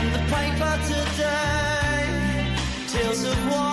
[0.00, 2.56] In the paper today,
[2.88, 3.72] tales of war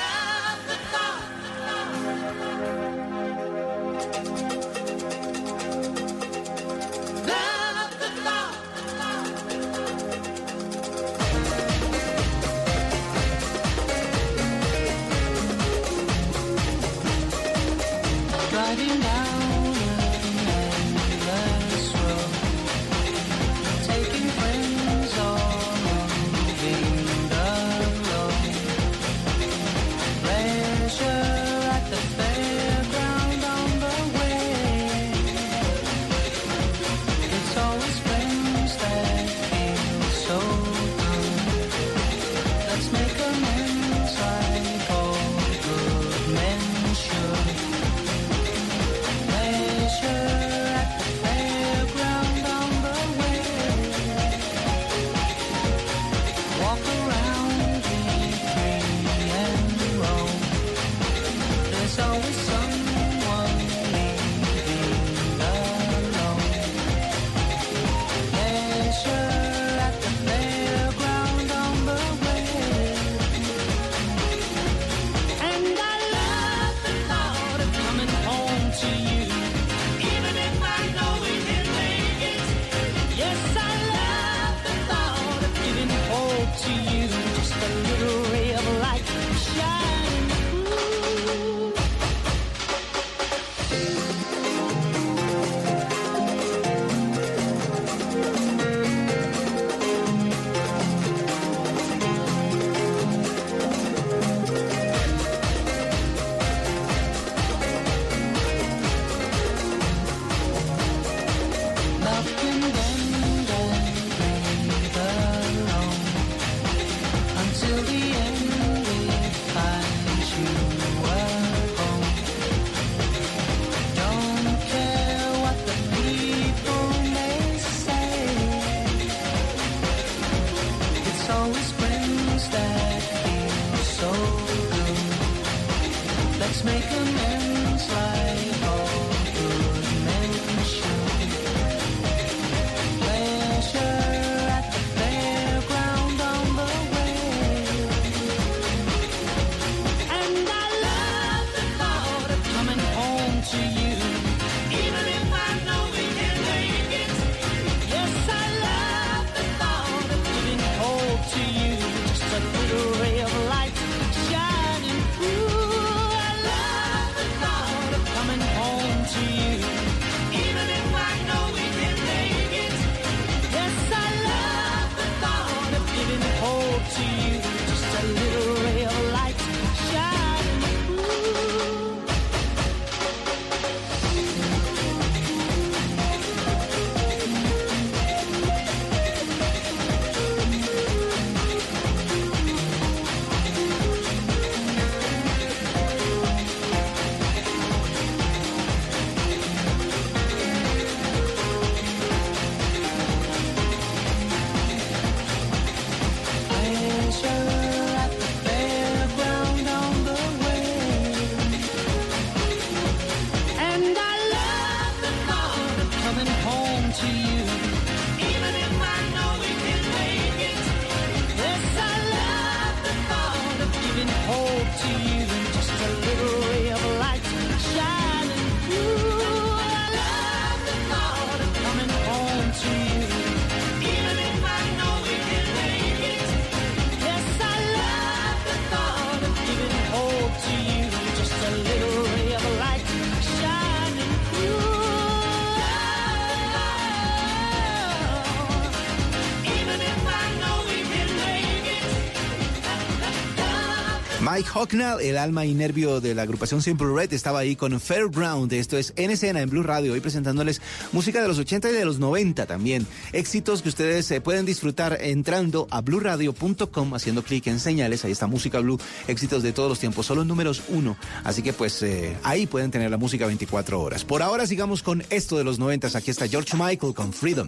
[254.41, 258.51] Mike el alma y nervio de la agrupación Simple Red, estaba ahí con Fairground.
[258.53, 260.61] Esto es en escena en Blue Radio, hoy presentándoles
[260.91, 262.87] música de los 80 y de los 90 también.
[263.13, 268.03] Éxitos que ustedes eh, pueden disfrutar entrando a bluradio.com, haciendo clic en señales.
[268.03, 270.97] Ahí está Música Blue, éxitos de todos los tiempos, solo números uno.
[271.23, 274.03] Así que pues eh, ahí pueden tener la música 24 horas.
[274.03, 275.95] Por ahora sigamos con esto de los 90.
[275.95, 277.47] Aquí está George Michael con Freedom.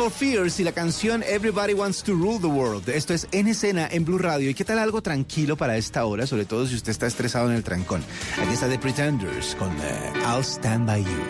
[0.00, 2.88] for Fears y la canción Everybody Wants to Rule the World.
[2.88, 4.48] Esto es En Escena en Blue Radio.
[4.48, 6.26] ¿Y qué tal algo tranquilo para esta hora?
[6.26, 8.02] Sobre todo si usted está estresado en el trancón.
[8.42, 11.29] Aquí está The Pretenders con uh, I'll Stand By You.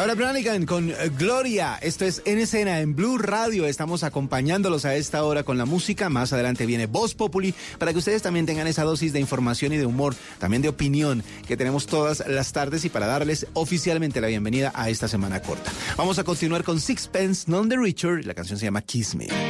[0.00, 1.78] Laura Branigan con eh, Gloria.
[1.82, 3.66] Esto es En Escena en Blue Radio.
[3.66, 6.08] Estamos acompañándolos a esta hora con la música.
[6.08, 9.76] Más adelante viene Voz Populi para que ustedes también tengan esa dosis de información y
[9.76, 14.28] de humor, también de opinión que tenemos todas las tardes y para darles oficialmente la
[14.28, 15.70] bienvenida a esta semana corta.
[15.98, 18.24] Vamos a continuar con Sixpence, Non the Richer.
[18.24, 19.49] La canción se llama Kiss Me.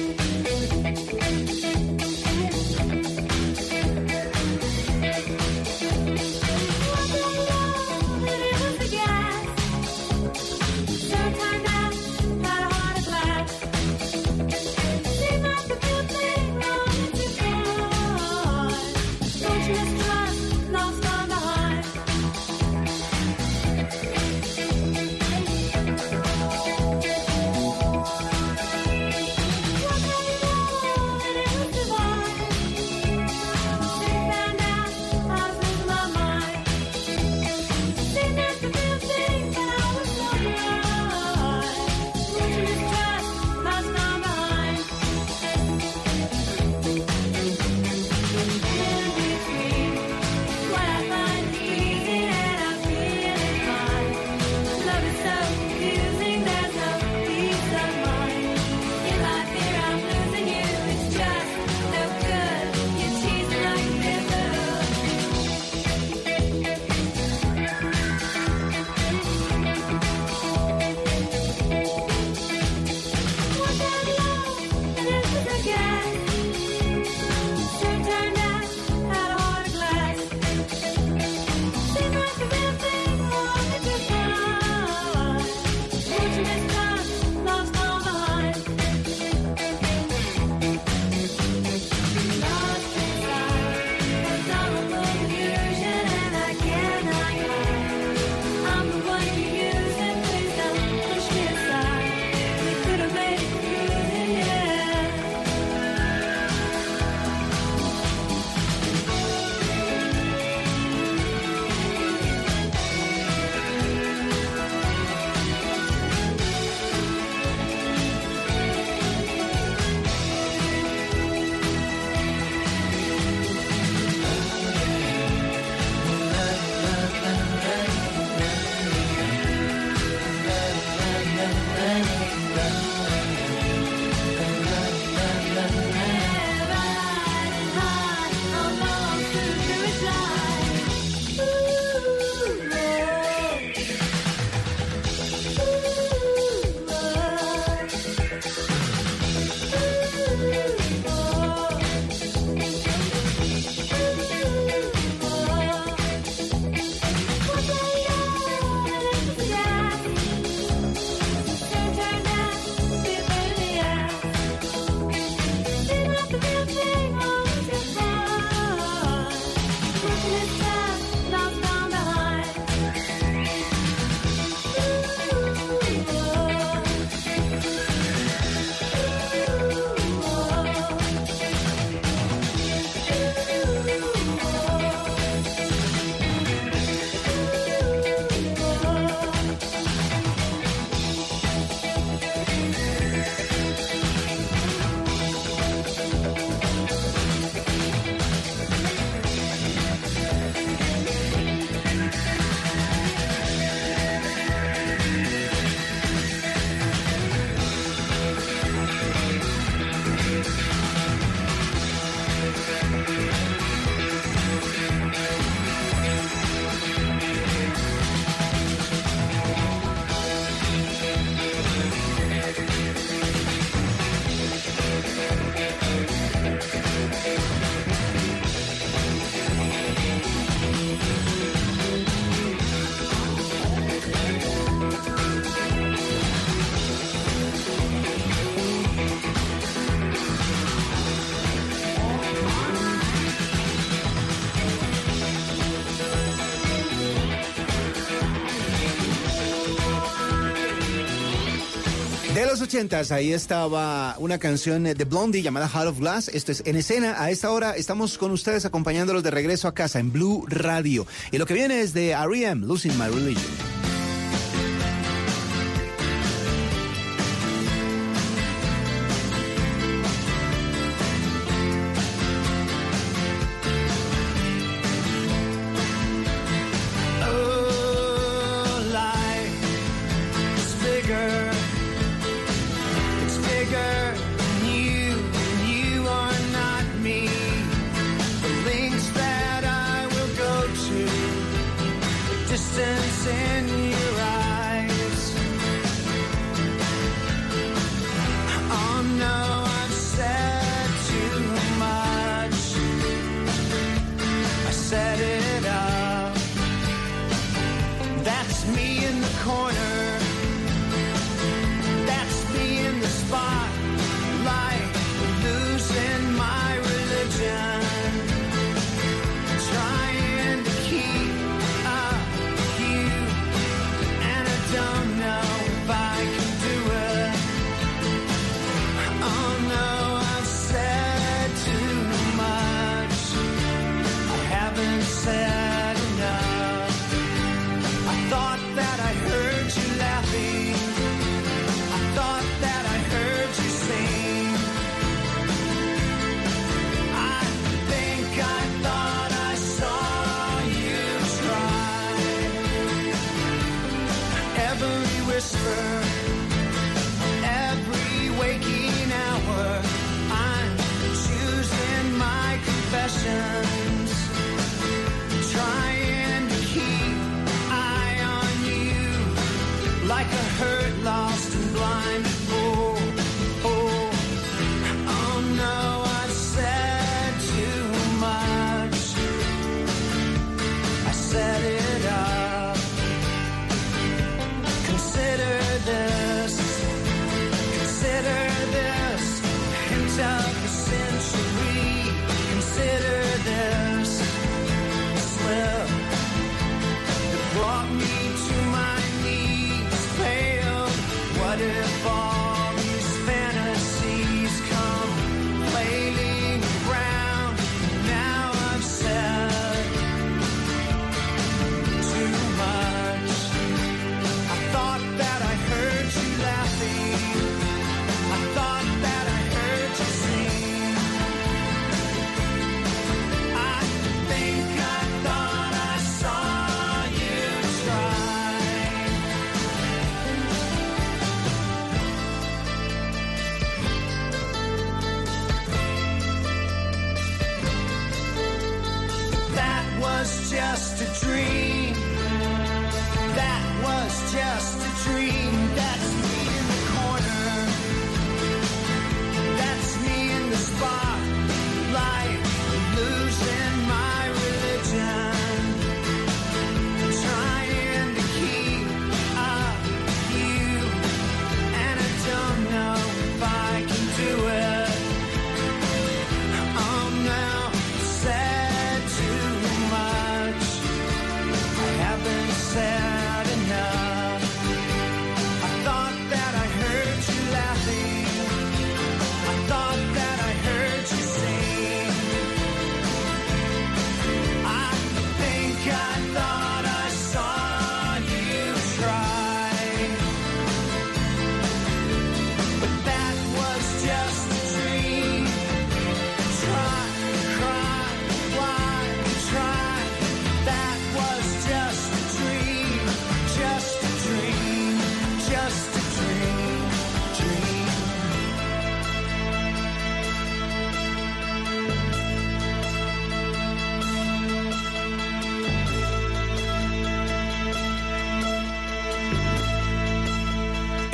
[252.71, 256.29] ochentas, ahí estaba una canción de Blondie llamada Heart of Glass.
[256.29, 257.21] Esto es En Escena.
[257.21, 261.05] A esta hora estamos con ustedes acompañándolos de regreso a casa en Blue Radio.
[261.31, 263.70] Y lo que viene es de R.E.M., Losing My Religion.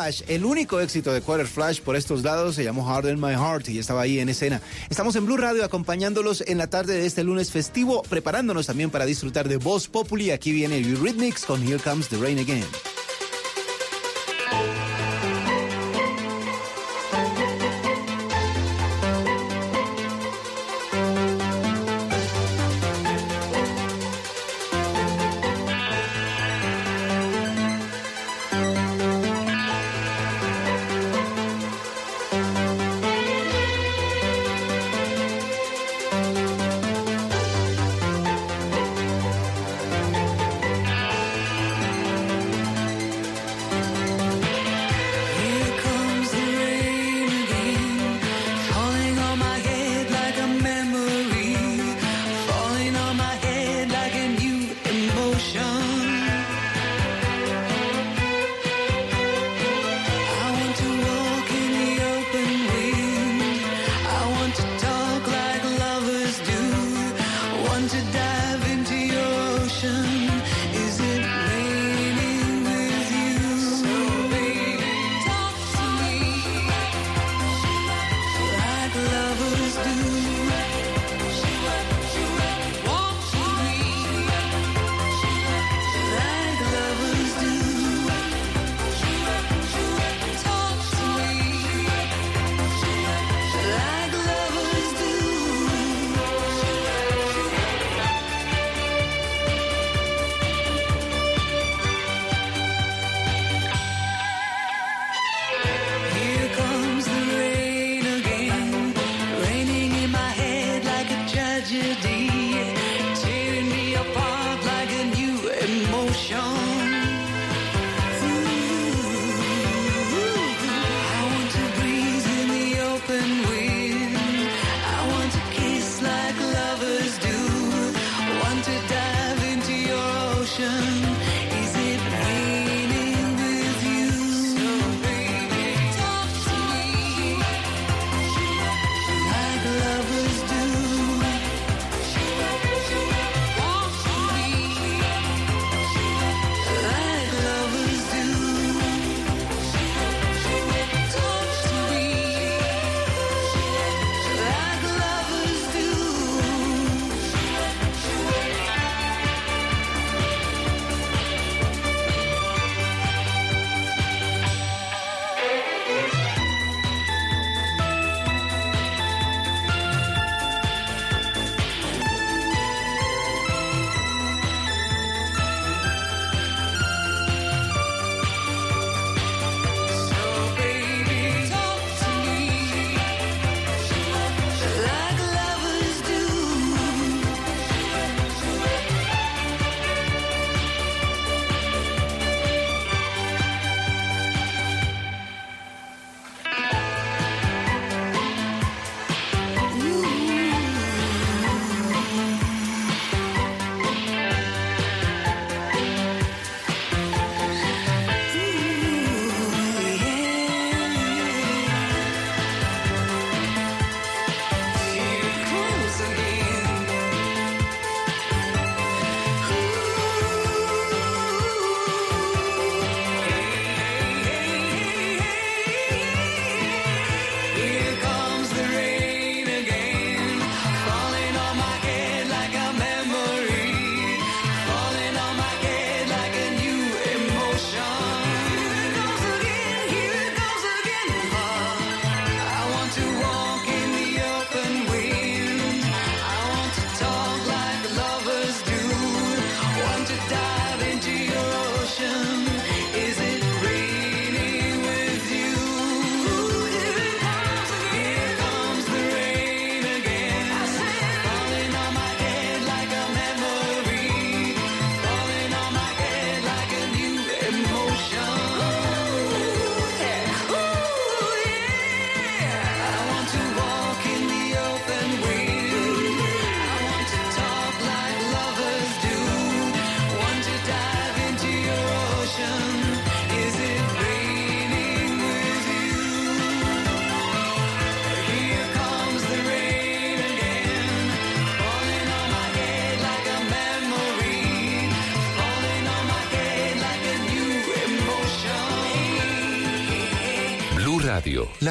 [0.00, 3.34] Flash, el único éxito de Quarter Flash por estos lados se llamó Hard in My
[3.34, 4.62] Heart y estaba ahí en escena.
[4.88, 9.04] Estamos en Blue Radio acompañándolos en la tarde de este lunes festivo, preparándonos también para
[9.04, 10.30] disfrutar de Voz Populi.
[10.30, 12.64] Aquí viene Eurythmics con Here Comes the Rain Again.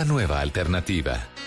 [0.06, 1.39] Nueva alternativa.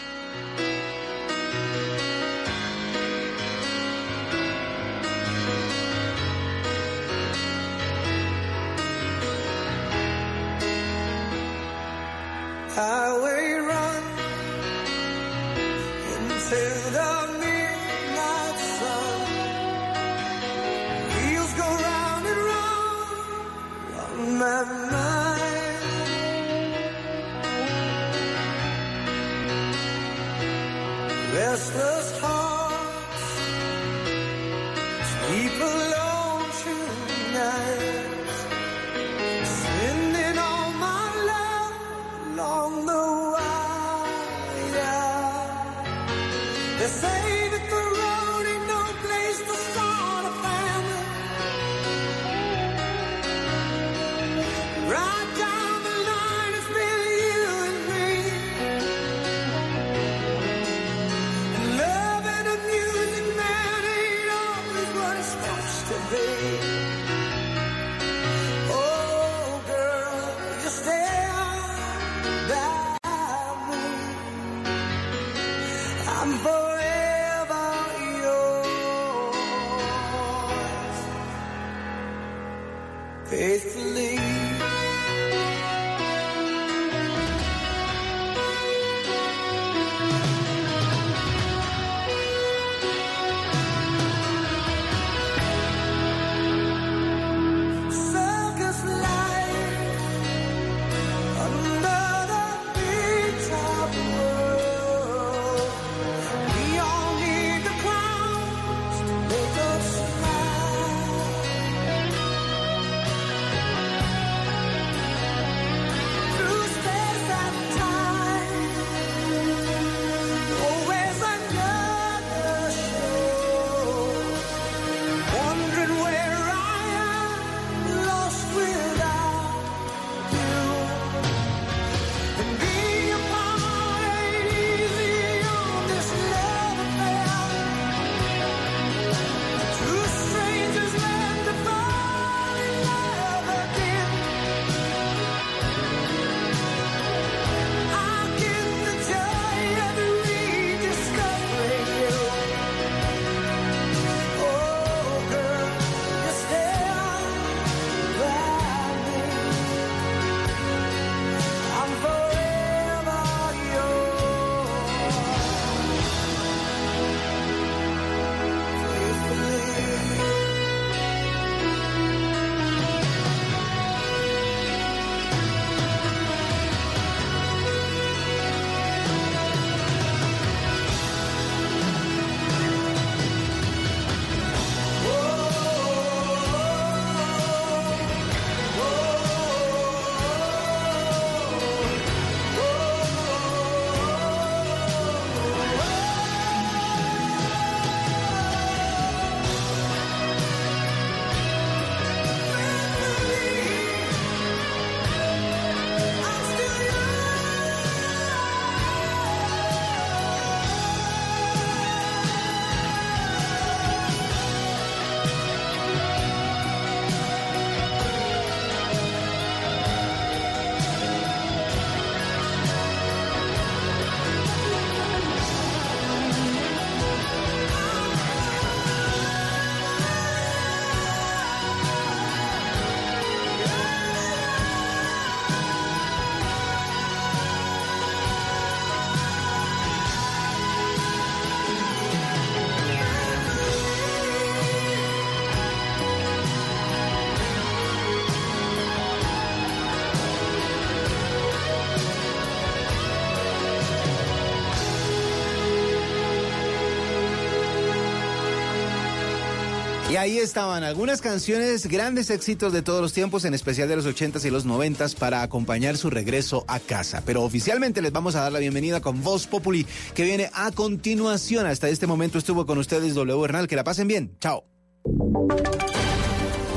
[260.22, 264.44] Ahí estaban algunas canciones, grandes éxitos de todos los tiempos, en especial de los 80s
[264.44, 267.22] y los 90s, para acompañar su regreso a casa.
[267.26, 269.84] Pero oficialmente les vamos a dar la bienvenida con Voz Populi,
[270.14, 271.66] que viene a continuación.
[271.66, 273.66] Hasta este momento estuvo con ustedes W Bernal.
[273.66, 274.36] Que la pasen bien.
[274.40, 274.64] Chao.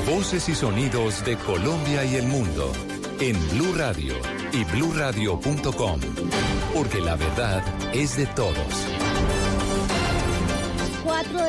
[0.08, 2.72] Voces y sonidos de Colombia y el mundo
[3.20, 4.16] en Blue Radio
[4.54, 6.00] y bluradio.com,
[6.74, 7.64] porque la verdad
[7.94, 9.05] es de todos.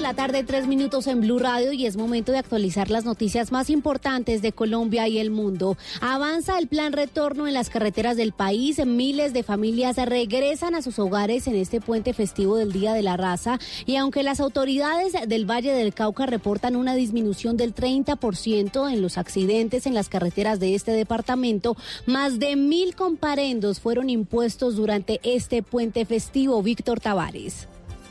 [0.07, 3.05] 4 de la tarde, tres minutos en Blue Radio y es momento de actualizar las
[3.05, 5.77] noticias más importantes de Colombia y el mundo.
[6.01, 8.85] Avanza el plan retorno en las carreteras del país.
[8.87, 13.16] Miles de familias regresan a sus hogares en este puente festivo del Día de la
[13.16, 19.03] Raza y aunque las autoridades del Valle del Cauca reportan una disminución del 30% en
[19.03, 21.77] los accidentes en las carreteras de este departamento,
[22.07, 26.62] más de mil comparendos fueron impuestos durante este puente festivo.
[26.62, 27.66] Víctor Tavares.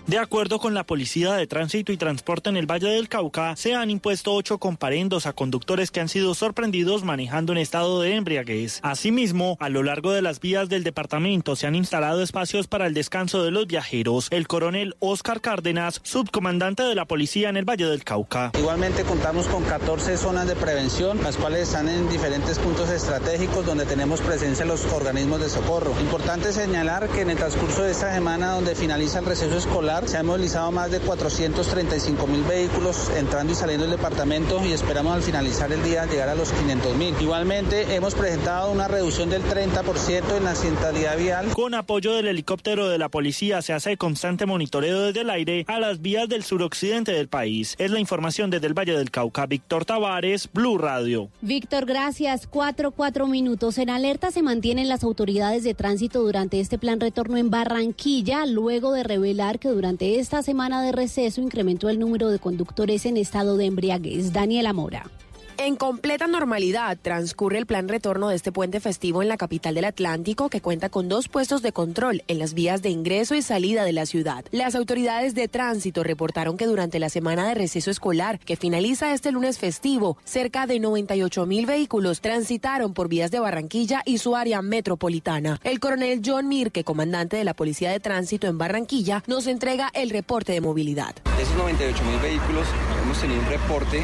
[0.08, 3.74] De acuerdo con la Policía de Tránsito y Transporte en el Valle del Cauca, se
[3.74, 8.82] han impuesto ocho comparendos a conductores que han sido sorprendidos manejando en estado de embriaguez.
[8.84, 12.94] Asimismo, a lo largo de las vías del departamento se han instalado espacios para el
[12.94, 14.28] descanso de los viajeros.
[14.30, 18.52] El coronel Oscar Cárdenas, subcomandante de la policía en el Valle del Cauca.
[18.60, 23.88] Igualmente contamos con 14 zonas de prevención, las cuales están en diferentes puntos estratégicos donde
[23.88, 26.00] tenemos presencia los organismos de socorro.
[26.00, 30.18] Importante señalar que en el transcurso de esta semana, donde finaliza el receso escolar, se
[30.18, 35.22] han movilizado más de 435 mil vehículos entrando y saliendo del departamento y esperamos al
[35.24, 37.16] finalizar el día llegar a los 500 mil.
[37.22, 41.48] Igualmente hemos presentado una reducción del 30% en la accidentalidad vial.
[41.54, 45.80] Con apoyo del helicóptero de la policía se hace constante monitoreo desde el aire a
[45.80, 47.76] las vías del suroccidente del país.
[47.78, 49.46] Es la información desde el Valle del Cauca.
[49.46, 51.30] Víctor Tavares, Blue Radio.
[51.40, 52.48] Víctor, gracias.
[52.48, 53.78] Cuatro, cuatro minutos.
[53.78, 58.92] En alerta se mantienen las autoridades de tránsito durante este plan retorno en Barranquilla, luego
[58.92, 59.85] de revelar que durante
[60.20, 64.34] esta semana de receso incrementó el número de conductores en estado de embriaguez.
[64.34, 65.10] Daniela Mora.
[65.58, 69.86] En completa normalidad transcurre el plan retorno de este puente festivo en la capital del
[69.86, 73.86] Atlántico, que cuenta con dos puestos de control en las vías de ingreso y salida
[73.86, 74.44] de la ciudad.
[74.52, 79.32] Las autoridades de tránsito reportaron que durante la semana de receso escolar, que finaliza este
[79.32, 84.62] lunes festivo, cerca de 98 mil vehículos transitaron por vías de Barranquilla y su área
[84.62, 85.62] metropolitana.
[85.64, 90.10] El coronel John Mirke, comandante de la Policía de Tránsito en Barranquilla, nos entrega el
[90.10, 91.16] reporte de movilidad.
[91.38, 92.68] De esos 98 mil vehículos,
[93.04, 94.04] hemos tenido un reporte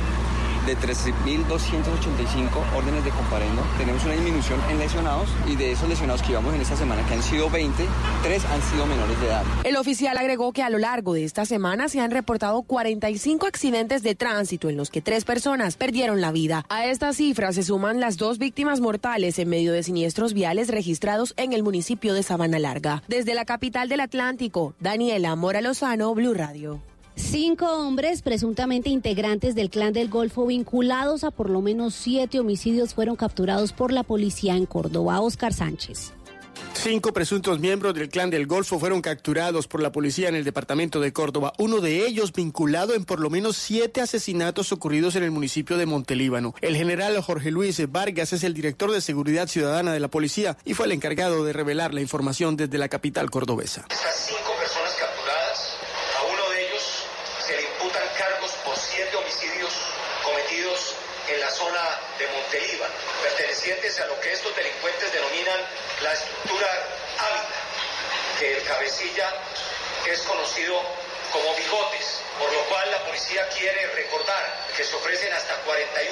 [0.66, 3.64] de 13.285 órdenes de comparendo.
[3.78, 7.16] Tenemos una disminución en lesionados y de esos lesionados que llevamos en esta semana, que
[7.16, 7.86] han sido 20,
[8.24, 9.44] tres han sido menores de edad.
[9.64, 14.04] El oficial agregó que a lo largo de esta semana se han reportado 45 accidentes
[14.04, 16.66] de tránsito en los que tres personas perdieron la vida.
[16.70, 21.34] A estas cifras se suman las dos víctimas mortales en medio de siniestros viales registrados
[21.38, 23.04] en el municipio de Sabana Larga.
[23.08, 26.91] Desde la capital del Atlántico, Daniela Mora Lozano, Blue Radio.
[27.22, 32.94] Cinco hombres presuntamente integrantes del clan del Golfo vinculados a por lo menos siete homicidios
[32.94, 35.22] fueron capturados por la policía en Córdoba.
[35.22, 36.14] Oscar Sánchez.
[36.74, 41.00] Cinco presuntos miembros del clan del Golfo fueron capturados por la policía en el departamento
[41.00, 45.32] de Córdoba, uno de ellos vinculado en por lo menos siete asesinatos ocurridos en el
[45.32, 46.56] municipio de Montelíbano.
[46.62, 50.74] El general Jorge Luis Vargas es el director de Seguridad Ciudadana de la policía y
[50.74, 53.86] fue el encargado de revelar la información desde la capital cordobesa.
[53.90, 55.76] Cinco personas capturadas,
[56.18, 56.84] a uno de ellos
[57.46, 59.74] se le imputan cargos por siete homicidios
[60.24, 60.96] cometidos
[61.30, 61.84] en la zona
[62.18, 65.60] de Montelíbano, pertenecientes a lo que estos delincuentes denominan
[66.02, 66.68] la estructura
[67.20, 67.50] ávida,
[68.40, 69.34] que el cabecilla
[70.06, 70.82] es conocido
[71.32, 76.11] como bigotes, por lo cual la policía quiere recordar que se ofrecen hasta 41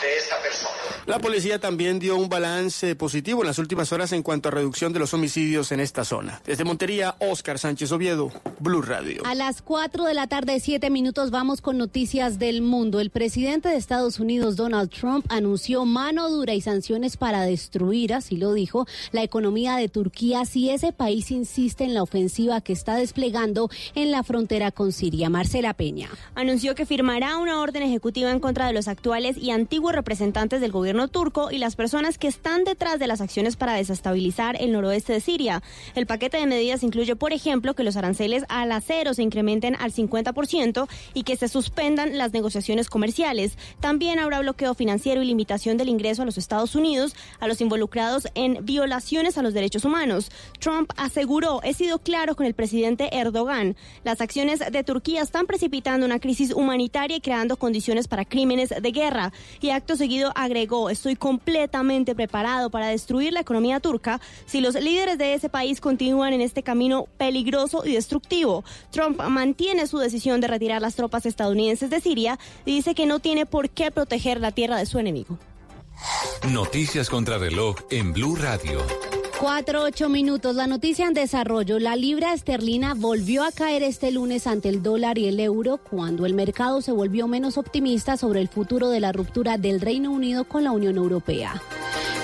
[0.00, 0.74] de esta persona.
[1.06, 4.92] La policía también dio un balance positivo en las últimas horas en cuanto a reducción
[4.92, 6.40] de los homicidios en esta zona.
[6.44, 9.22] Desde Montería, Oscar Sánchez Oviedo, Blue Radio.
[9.26, 13.00] A las 4 de la tarde, 7 minutos, vamos con noticias del mundo.
[13.00, 18.36] El presidente de Estados Unidos, Donald Trump, anunció mano dura y sanciones para destruir, así
[18.36, 22.96] lo dijo, la economía de Turquía si ese país insiste en la ofensiva que está
[22.96, 25.28] desplegando en la frontera con Siria.
[25.28, 26.08] Marcela Peña.
[26.34, 30.72] Anunció que firmará una orden ejecutiva en contra de los actuales y antiguos representantes del
[30.72, 35.12] gobierno turco y las personas que están detrás de las acciones para desestabilizar el noroeste
[35.12, 35.62] de Siria.
[35.94, 39.92] El paquete de medidas incluye, por ejemplo, que los aranceles al acero se incrementen al
[39.92, 43.56] 50% y que se suspendan las negociaciones comerciales.
[43.80, 48.28] También habrá bloqueo financiero y limitación del ingreso a los Estados Unidos a los involucrados
[48.34, 50.30] en violaciones a los derechos humanos.
[50.60, 56.06] Trump aseguró, he sido claro con el presidente Erdogan, las acciones de Turquía están precipitando
[56.06, 59.32] una crisis humanitaria y creando condiciones para crímenes de guerra.
[59.60, 65.18] Y acto seguido agregó, estoy completamente preparado para destruir la economía turca si los líderes
[65.18, 68.64] de ese país continúan en este camino peligroso y destructivo.
[68.90, 73.18] Trump mantiene su decisión de retirar las tropas estadounidenses de Siria y dice que no
[73.18, 75.38] tiene por qué proteger la tierra de su enemigo.
[76.50, 78.80] Noticias contra reloj en Blue Radio.
[79.40, 80.54] Cuatro, ocho minutos.
[80.54, 81.78] La noticia en desarrollo.
[81.78, 86.24] La libra esterlina volvió a caer este lunes ante el dólar y el euro cuando
[86.24, 90.44] el mercado se volvió menos optimista sobre el futuro de la ruptura del Reino Unido
[90.44, 91.60] con la Unión Europea.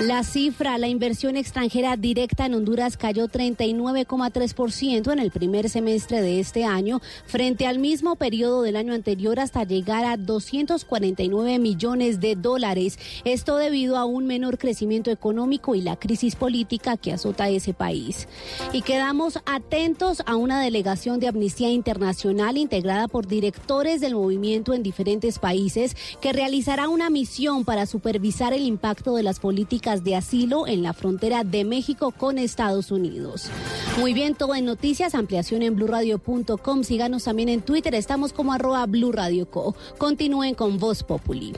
[0.01, 6.41] La cifra, la inversión extranjera directa en Honduras cayó 39,3% en el primer semestre de
[6.41, 12.35] este año frente al mismo periodo del año anterior hasta llegar a 249 millones de
[12.35, 12.99] dólares.
[13.27, 18.27] Esto debido a un menor crecimiento económico y la crisis política que azota ese país.
[18.73, 24.83] Y quedamos atentos a una delegación de Amnistía Internacional integrada por directores del movimiento en
[24.83, 30.67] diferentes países que realizará una misión para supervisar el impacto de las políticas de asilo
[30.67, 33.51] en la frontera de México con Estados Unidos.
[33.99, 36.85] Muy bien, todo en noticias, ampliación en blurradio.com.
[36.85, 39.13] Síganos también en Twitter, estamos como arroba Blue
[39.51, 39.75] Co.
[39.99, 41.53] Continúen con Voz Populi.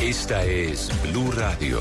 [0.00, 1.80] Esta es Blue Radio.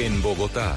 [0.00, 0.76] En Bogotá,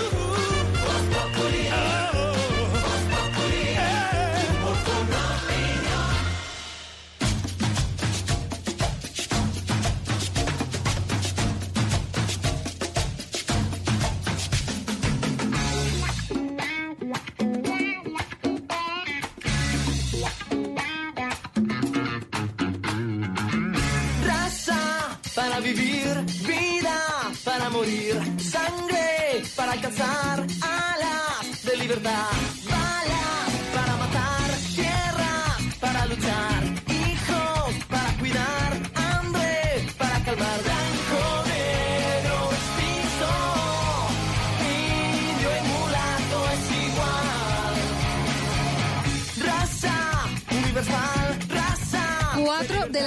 [29.83, 32.50] Alcanzar alas de libertad,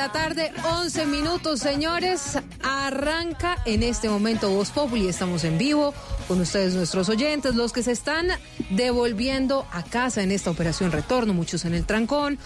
[0.05, 2.39] la tarde, 11 minutos, señores.
[2.62, 5.09] Arranca en este momento Voz Populi.
[5.09, 5.94] Estamos en vivo
[6.28, 8.26] con ustedes, nuestros oyentes, los que se están
[8.68, 12.39] devolviendo a casa en esta operación retorno, muchos en el trancón.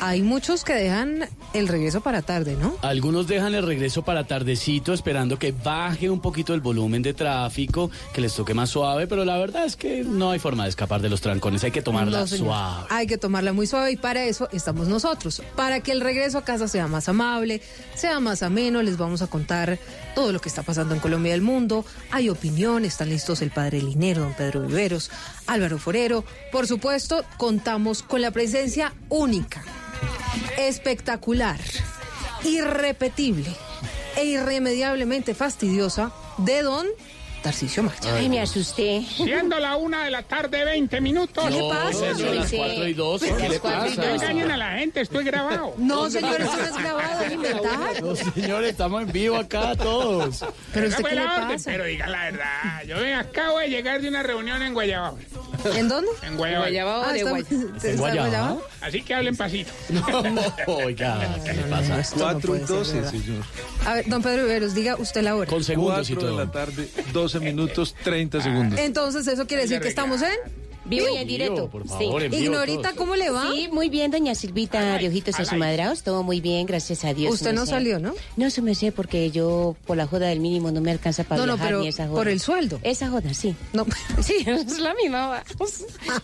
[0.00, 2.74] Hay muchos que dejan el regreso para tarde, ¿no?
[2.82, 7.90] Algunos dejan el regreso para tardecito esperando que baje un poquito el volumen de tráfico,
[8.14, 11.02] que les toque más suave, pero la verdad es que no hay forma de escapar
[11.02, 12.86] de los trancones, hay que tomarla No, suave.
[12.88, 15.42] Hay que tomarla muy suave y para eso estamos nosotros.
[15.56, 17.60] Para que el regreso a casa sea más amable,
[17.94, 19.78] sea más ameno, les vamos a contar
[20.14, 21.84] todo lo que está pasando en Colombia y el mundo.
[22.10, 25.10] Hay opinión, están listos el padre Linero, don Pedro Viveros,
[25.46, 26.24] Álvaro Forero.
[26.52, 29.62] Por supuesto, contamos con la presencia única,
[30.58, 31.60] espectacular,
[32.44, 33.54] irrepetible
[34.16, 36.86] e irremediablemente fastidiosa de don
[37.42, 38.14] Tarcisio Maya.
[38.16, 39.02] Ay, me asusté.
[39.16, 41.42] Siendo la una de la tarde, 20 minutos.
[41.44, 42.14] ¿Qué le pasa?
[42.14, 43.94] señor, las cuatro y dos, ¿qué le pasa?
[43.96, 45.74] No engañen a la gente, estoy grabado.
[45.78, 48.02] No, señor, esto no es grabado, es inventar.
[48.02, 50.44] No, señor, estamos en vivo acá todos.
[50.74, 51.70] Pero usted, ¿qué le la orden, pasa?
[51.70, 52.82] Pero diga la verdad.
[52.86, 55.18] Yo ven, acabo de llegar de una reunión en Guayabao.
[55.74, 56.08] ¿En dónde?
[56.22, 56.62] En Guayabao.
[56.64, 58.62] Guayabao Ah, de está- Guay- ¿está ¿En Guayabao?
[58.82, 59.70] Así que hablen pasito.
[60.66, 62.00] Oiga, ¿qué le pasa?
[62.00, 63.10] Esto no puede ser verdad.
[63.10, 63.44] señor.
[63.86, 65.48] A ver, don Pedro Viveros, diga usted la hora.
[65.50, 66.44] Con segundos y 4 de todo.
[66.46, 68.78] la tarde, 12 minutos, 30 segundos.
[68.80, 70.30] Entonces, ¿eso quiere decir que estamos en?
[70.86, 71.68] Vivo y en Vivo, directo.
[71.70, 72.94] por favor, Ignorita.
[72.96, 73.52] ¿cómo le va?
[73.52, 77.34] Sí, muy bien, doña Silvita, de ojitos asumadrados, todo muy bien, gracias a Dios.
[77.34, 78.14] Usted su no salió, ¿no?
[78.36, 81.38] No, se me sé porque yo por la joda del mínimo no me alcanza para
[81.42, 82.16] No, no, viajar pero ni esa joda.
[82.16, 82.80] por el sueldo.
[82.82, 83.54] Esa joda, sí.
[83.74, 83.86] No.
[84.22, 85.28] Sí, es la misma.
[85.28, 85.44] va.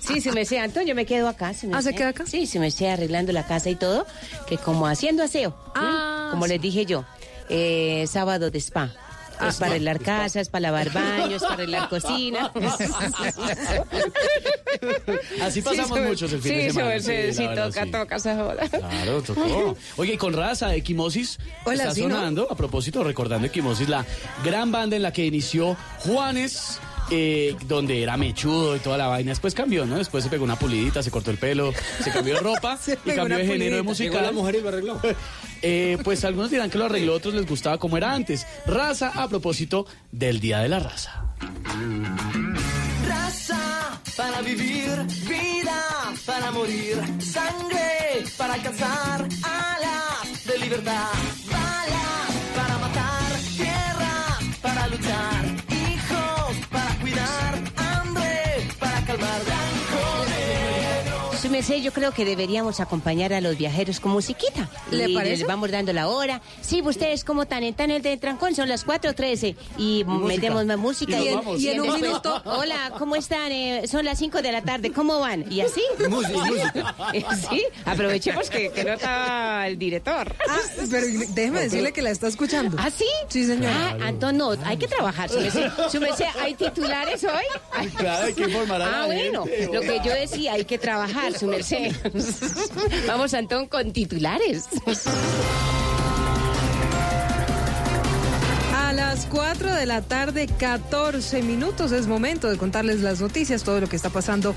[0.01, 1.53] Sí, se me sé, Antonio, yo me quedo acá.
[1.55, 1.95] Se me ¿Ah, se sé.
[1.95, 2.25] queda acá?
[2.27, 4.07] Sí, se me sé arreglando la casa y todo,
[4.49, 5.55] que como haciendo aseo.
[5.77, 6.29] Ah.
[6.33, 7.05] Como les dije yo,
[7.51, 8.93] eh, sábado de spa.
[9.39, 12.53] Ah, es para arreglar casas, para lavar baños, para arreglar cocina.
[15.43, 17.01] Así pasamos Sí, muchos el fin sí, de semana.
[17.01, 17.91] Sí, sí, verdad, toca, sí.
[17.91, 18.69] toca esa joda.
[18.69, 19.77] Claro, tocó.
[19.97, 22.17] Oye, y con raza, Equimosis Hola, está sí, ¿no?
[22.17, 24.05] sonando, a propósito, recordando Equimosis, la
[24.45, 26.81] gran banda en la que inició Juanes
[27.11, 29.31] eh, donde era mechudo y toda la vaina.
[29.31, 29.97] Después cambió, ¿no?
[29.97, 31.73] Después se pegó una pulidita, se cortó el pelo,
[32.03, 34.25] se cambió de ropa Se y cambió de género de musical.
[34.25, 35.01] La mujer y lo arregló.
[36.05, 38.47] pues algunos dirán que lo arregló, otros les gustaba como era antes.
[38.67, 41.35] Raza a propósito del Día de la Raza.
[43.07, 44.91] Raza para vivir,
[45.29, 45.85] vida
[46.25, 51.13] para morir, sangre para alcanzar alas de libertad,
[61.63, 64.69] yo creo que deberíamos acompañar a los viajeros con musiquita.
[64.91, 65.39] ¿Le y parece?
[65.39, 66.43] Les vamos dando la hora.
[66.61, 70.77] Sí, ustedes como tan están en el de trancón, son las 4.13 y metemos más
[70.79, 71.19] música.
[71.19, 71.29] Y
[71.65, 73.51] y en un minuto- Hola, ¿cómo están?
[73.53, 75.51] Eh, son las 5 de la tarde, ¿cómo van?
[75.51, 75.81] Y así.
[77.13, 80.35] Eh, Sí, aprovechemos que, que no está el director.
[80.49, 80.59] Ah,
[80.91, 82.77] pero déjeme decirle que la está escuchando.
[82.81, 83.05] ¿Ah, sí?
[83.29, 83.71] Sí, señor.
[83.75, 85.31] Ah, Antón, no, hay que trabajar.
[85.33, 87.87] Merced, ¿hay titulares hoy?
[87.97, 89.71] Claro, hay que informar a la Ah, bueno, gente.
[89.73, 91.95] lo que yo decía, hay que trabajar, su merced.
[93.07, 94.65] Vamos, Antón, con titulares.
[98.75, 103.81] A las 4 de la tarde, 14 minutos, es momento de contarles las noticias, todo
[103.81, 104.55] lo que está pasando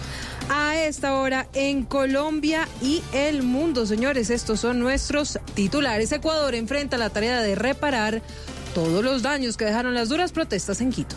[0.49, 3.85] a esta hora en Colombia y el mundo.
[3.85, 6.11] Señores, estos son nuestros titulares.
[6.11, 8.21] Ecuador enfrenta la tarea de reparar
[8.73, 11.15] todos los daños que dejaron las duras protestas en Quito.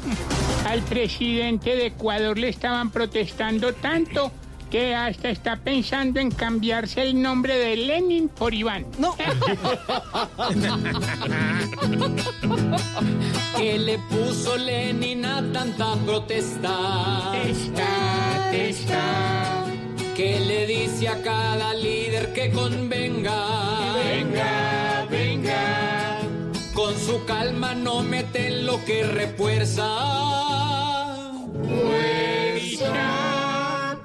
[0.67, 4.33] Al presidente de Ecuador le estaban protestando tanto
[4.73, 8.87] que hasta está pensando en cambiarse el nombre de Lenin por Iván.
[8.99, 9.15] No.
[13.59, 17.33] ¿Qué le puso Lenin a tanta protesta?
[17.33, 19.65] Testa, testa.
[20.17, 23.93] ¿Qué le dice a cada líder que convenga?
[24.03, 26.19] Venga, venga.
[26.73, 30.23] Con su calma no meten lo que refuerza.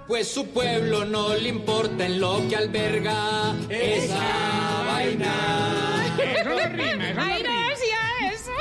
[0.08, 6.14] Pues su pueblo no le importa en lo que alberga esa vaina.
[6.18, 7.70] Eso no rima, eso no Ay, no rima.
[7.70, 8.52] decía eso.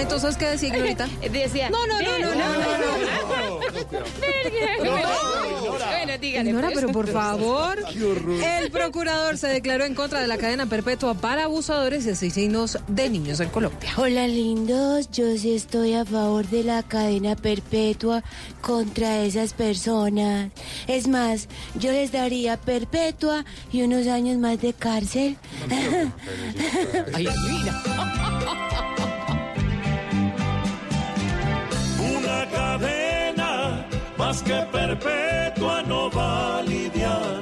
[0.00, 1.06] Entonces, ¿qué decía Ignorita?
[1.30, 1.68] Decía.
[1.70, 3.60] No, no, no, no, no, no,
[6.10, 6.50] Bueno, dígale.
[6.50, 6.80] Ignora, pues.
[6.80, 7.78] pero por favor.
[8.44, 13.08] El procurador se declaró en contra de la cadena perpetua para abusadores y asesinos de
[13.10, 13.90] niños en Colombia.
[13.96, 18.22] Hola lindos, yo sí estoy a favor de la cadena perpetua
[18.60, 20.50] contra esas personas.
[20.86, 25.36] Es más, yo les daría perpetua y unos años más de cárcel.
[27.14, 27.82] Ay, mira.
[32.00, 32.99] Una cadena
[34.20, 37.40] más que perpetua no va a lidiar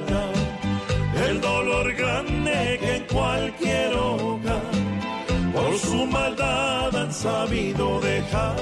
[1.27, 4.71] el dolor grande que en cualquier hogar
[5.53, 8.55] por su maldad han sabido dejar.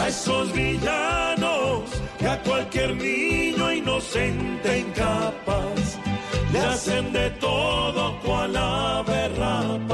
[0.00, 1.82] A esos villanos
[2.18, 5.98] que a cualquier niño inocente incapaz
[6.52, 9.91] le hacen de todo cual ave rapaz,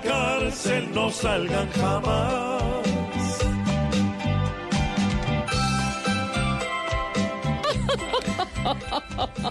[0.00, 2.60] cárcel no salgan jamás.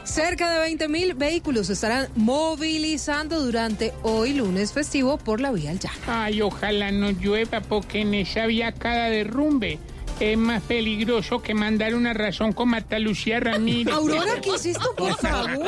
[0.04, 5.72] Cerca de 20 mil vehículos se estarán movilizando durante hoy lunes festivo por la vía
[5.72, 5.98] al llano.
[6.08, 9.80] Ay, ojalá no llueva porque en esa vía cada derrumbe
[10.20, 13.94] es más peligroso que mandar una razón con Marta Lucía Ramírez.
[13.96, 15.68] Aurora, ¿qué hiciste, por favor?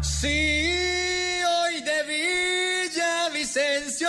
[0.00, 0.89] Sí,
[3.52, 4.08] Villavicencio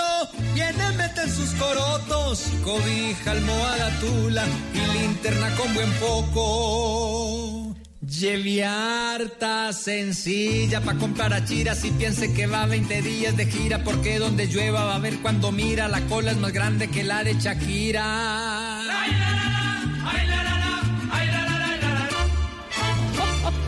[0.53, 7.76] viene meten sus corotos, cobija, almohada, tula y linterna con buen foco.
[8.02, 13.84] Lleve harta sencilla pa' comprar a chiras y piense que va 20 días de gira
[13.84, 17.24] porque donde llueva va a ver cuando mira la cola es más grande que la
[17.24, 18.82] de Shakira.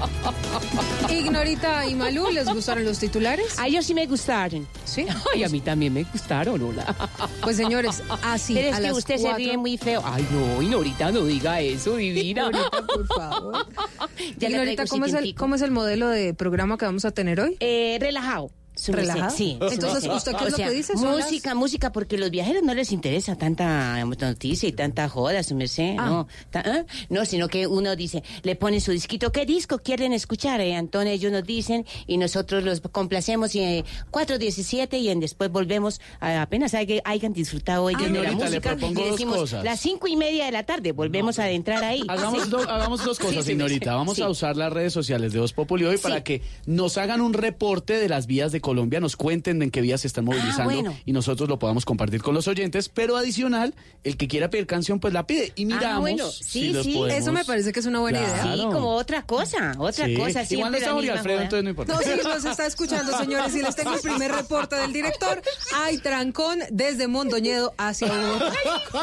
[1.09, 3.57] Ignorita y Malú, ¿les gustaron los titulares?
[3.59, 4.67] A ellos sí me gustaron.
[4.85, 5.05] Sí.
[5.33, 6.95] Ay, a mí también me gustaron, hola.
[7.41, 10.01] Pues señores, así Pero es a que las usted se cuatro- ríe muy feo.
[10.05, 12.47] Ay, no, Ignorita, no diga eso, divina.
[12.51, 13.67] Ignorita, por favor.
[14.37, 15.35] Ya Ignorita, ¿cómo es, el.
[15.35, 17.57] ¿cómo es el modelo de programa que vamos a tener hoy?
[17.59, 18.51] Eh, relajado.
[18.91, 19.35] ¿Relajado?
[19.35, 19.57] Sí.
[19.61, 20.09] Entonces.
[20.11, 20.93] ¿usted qué es O lo que dice?
[20.97, 25.07] ¿Son las- Música, música, porque a los viajeros no les interesa tanta noticia y tanta
[25.09, 25.95] joda, su merced.
[25.97, 26.05] Ah.
[26.05, 26.85] No, Ta- ¿ah?
[27.09, 30.59] no, sino que uno dice, le pone su disquito, ¿qué disco quieren escuchar?
[30.61, 30.73] Eh?
[30.75, 36.01] Entonces ellos nos dicen y nosotros los complacemos y eh, 4.17 y en después volvemos
[36.19, 39.37] a, apenas hay que hayan disfrutado ellos de la le música propongo y dos decimos
[39.37, 39.63] cosas.
[39.63, 42.03] las cinco y media de la tarde volvemos a adentrar ahí.
[42.07, 42.49] Hagamos, Sí.
[42.49, 43.91] do- hagamos dos cosas, sí, señorita.
[43.91, 43.95] sí.
[43.95, 44.21] Vamos Sí.
[44.21, 47.97] a usar las redes sociales de Voz Populi hoy para que nos hagan un reporte
[47.97, 48.72] de las vías de Colombia.
[48.73, 50.97] Colombia nos cuenten en qué vías se están movilizando bueno.
[51.05, 52.89] y nosotros lo podamos compartir con los oyentes.
[52.89, 55.95] Pero adicional, el que quiera pedir canción, pues la pide y miramos.
[55.95, 58.41] Ah, bueno, sí, sí, podemos- Eso me parece que es una buena idea.
[58.55, 60.15] Sí, como otra cosa, otra Sí.
[60.15, 60.43] cosa.
[60.49, 61.43] Igual no está Jorge Alfredo, joda.
[61.43, 61.93] entonces no importa.
[61.93, 63.55] No, sí, nos está escuchando, señores.
[63.55, 65.39] Y les tengo el primer reporte del director.
[65.75, 68.53] Hay trancón desde Mondoñedo hacia Bogotá.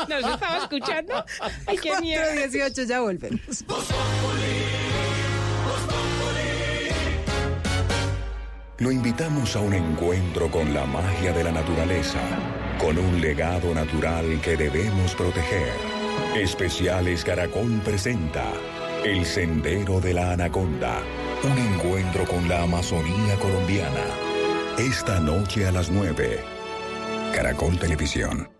[0.09, 1.25] Nos estaba escuchando.
[1.67, 2.21] Ay, qué miedo.
[2.25, 3.65] 418, ya volvemos.
[8.81, 12.19] Lo invitamos a un encuentro con la magia de la naturaleza,
[12.79, 15.75] con un legado natural que debemos proteger.
[16.35, 18.43] Especiales Caracol presenta
[19.05, 21.03] El Sendero de la Anaconda,
[21.45, 24.07] un encuentro con la Amazonía colombiana.
[24.79, 26.41] Esta noche a las 9.
[27.35, 28.60] Caracol Televisión.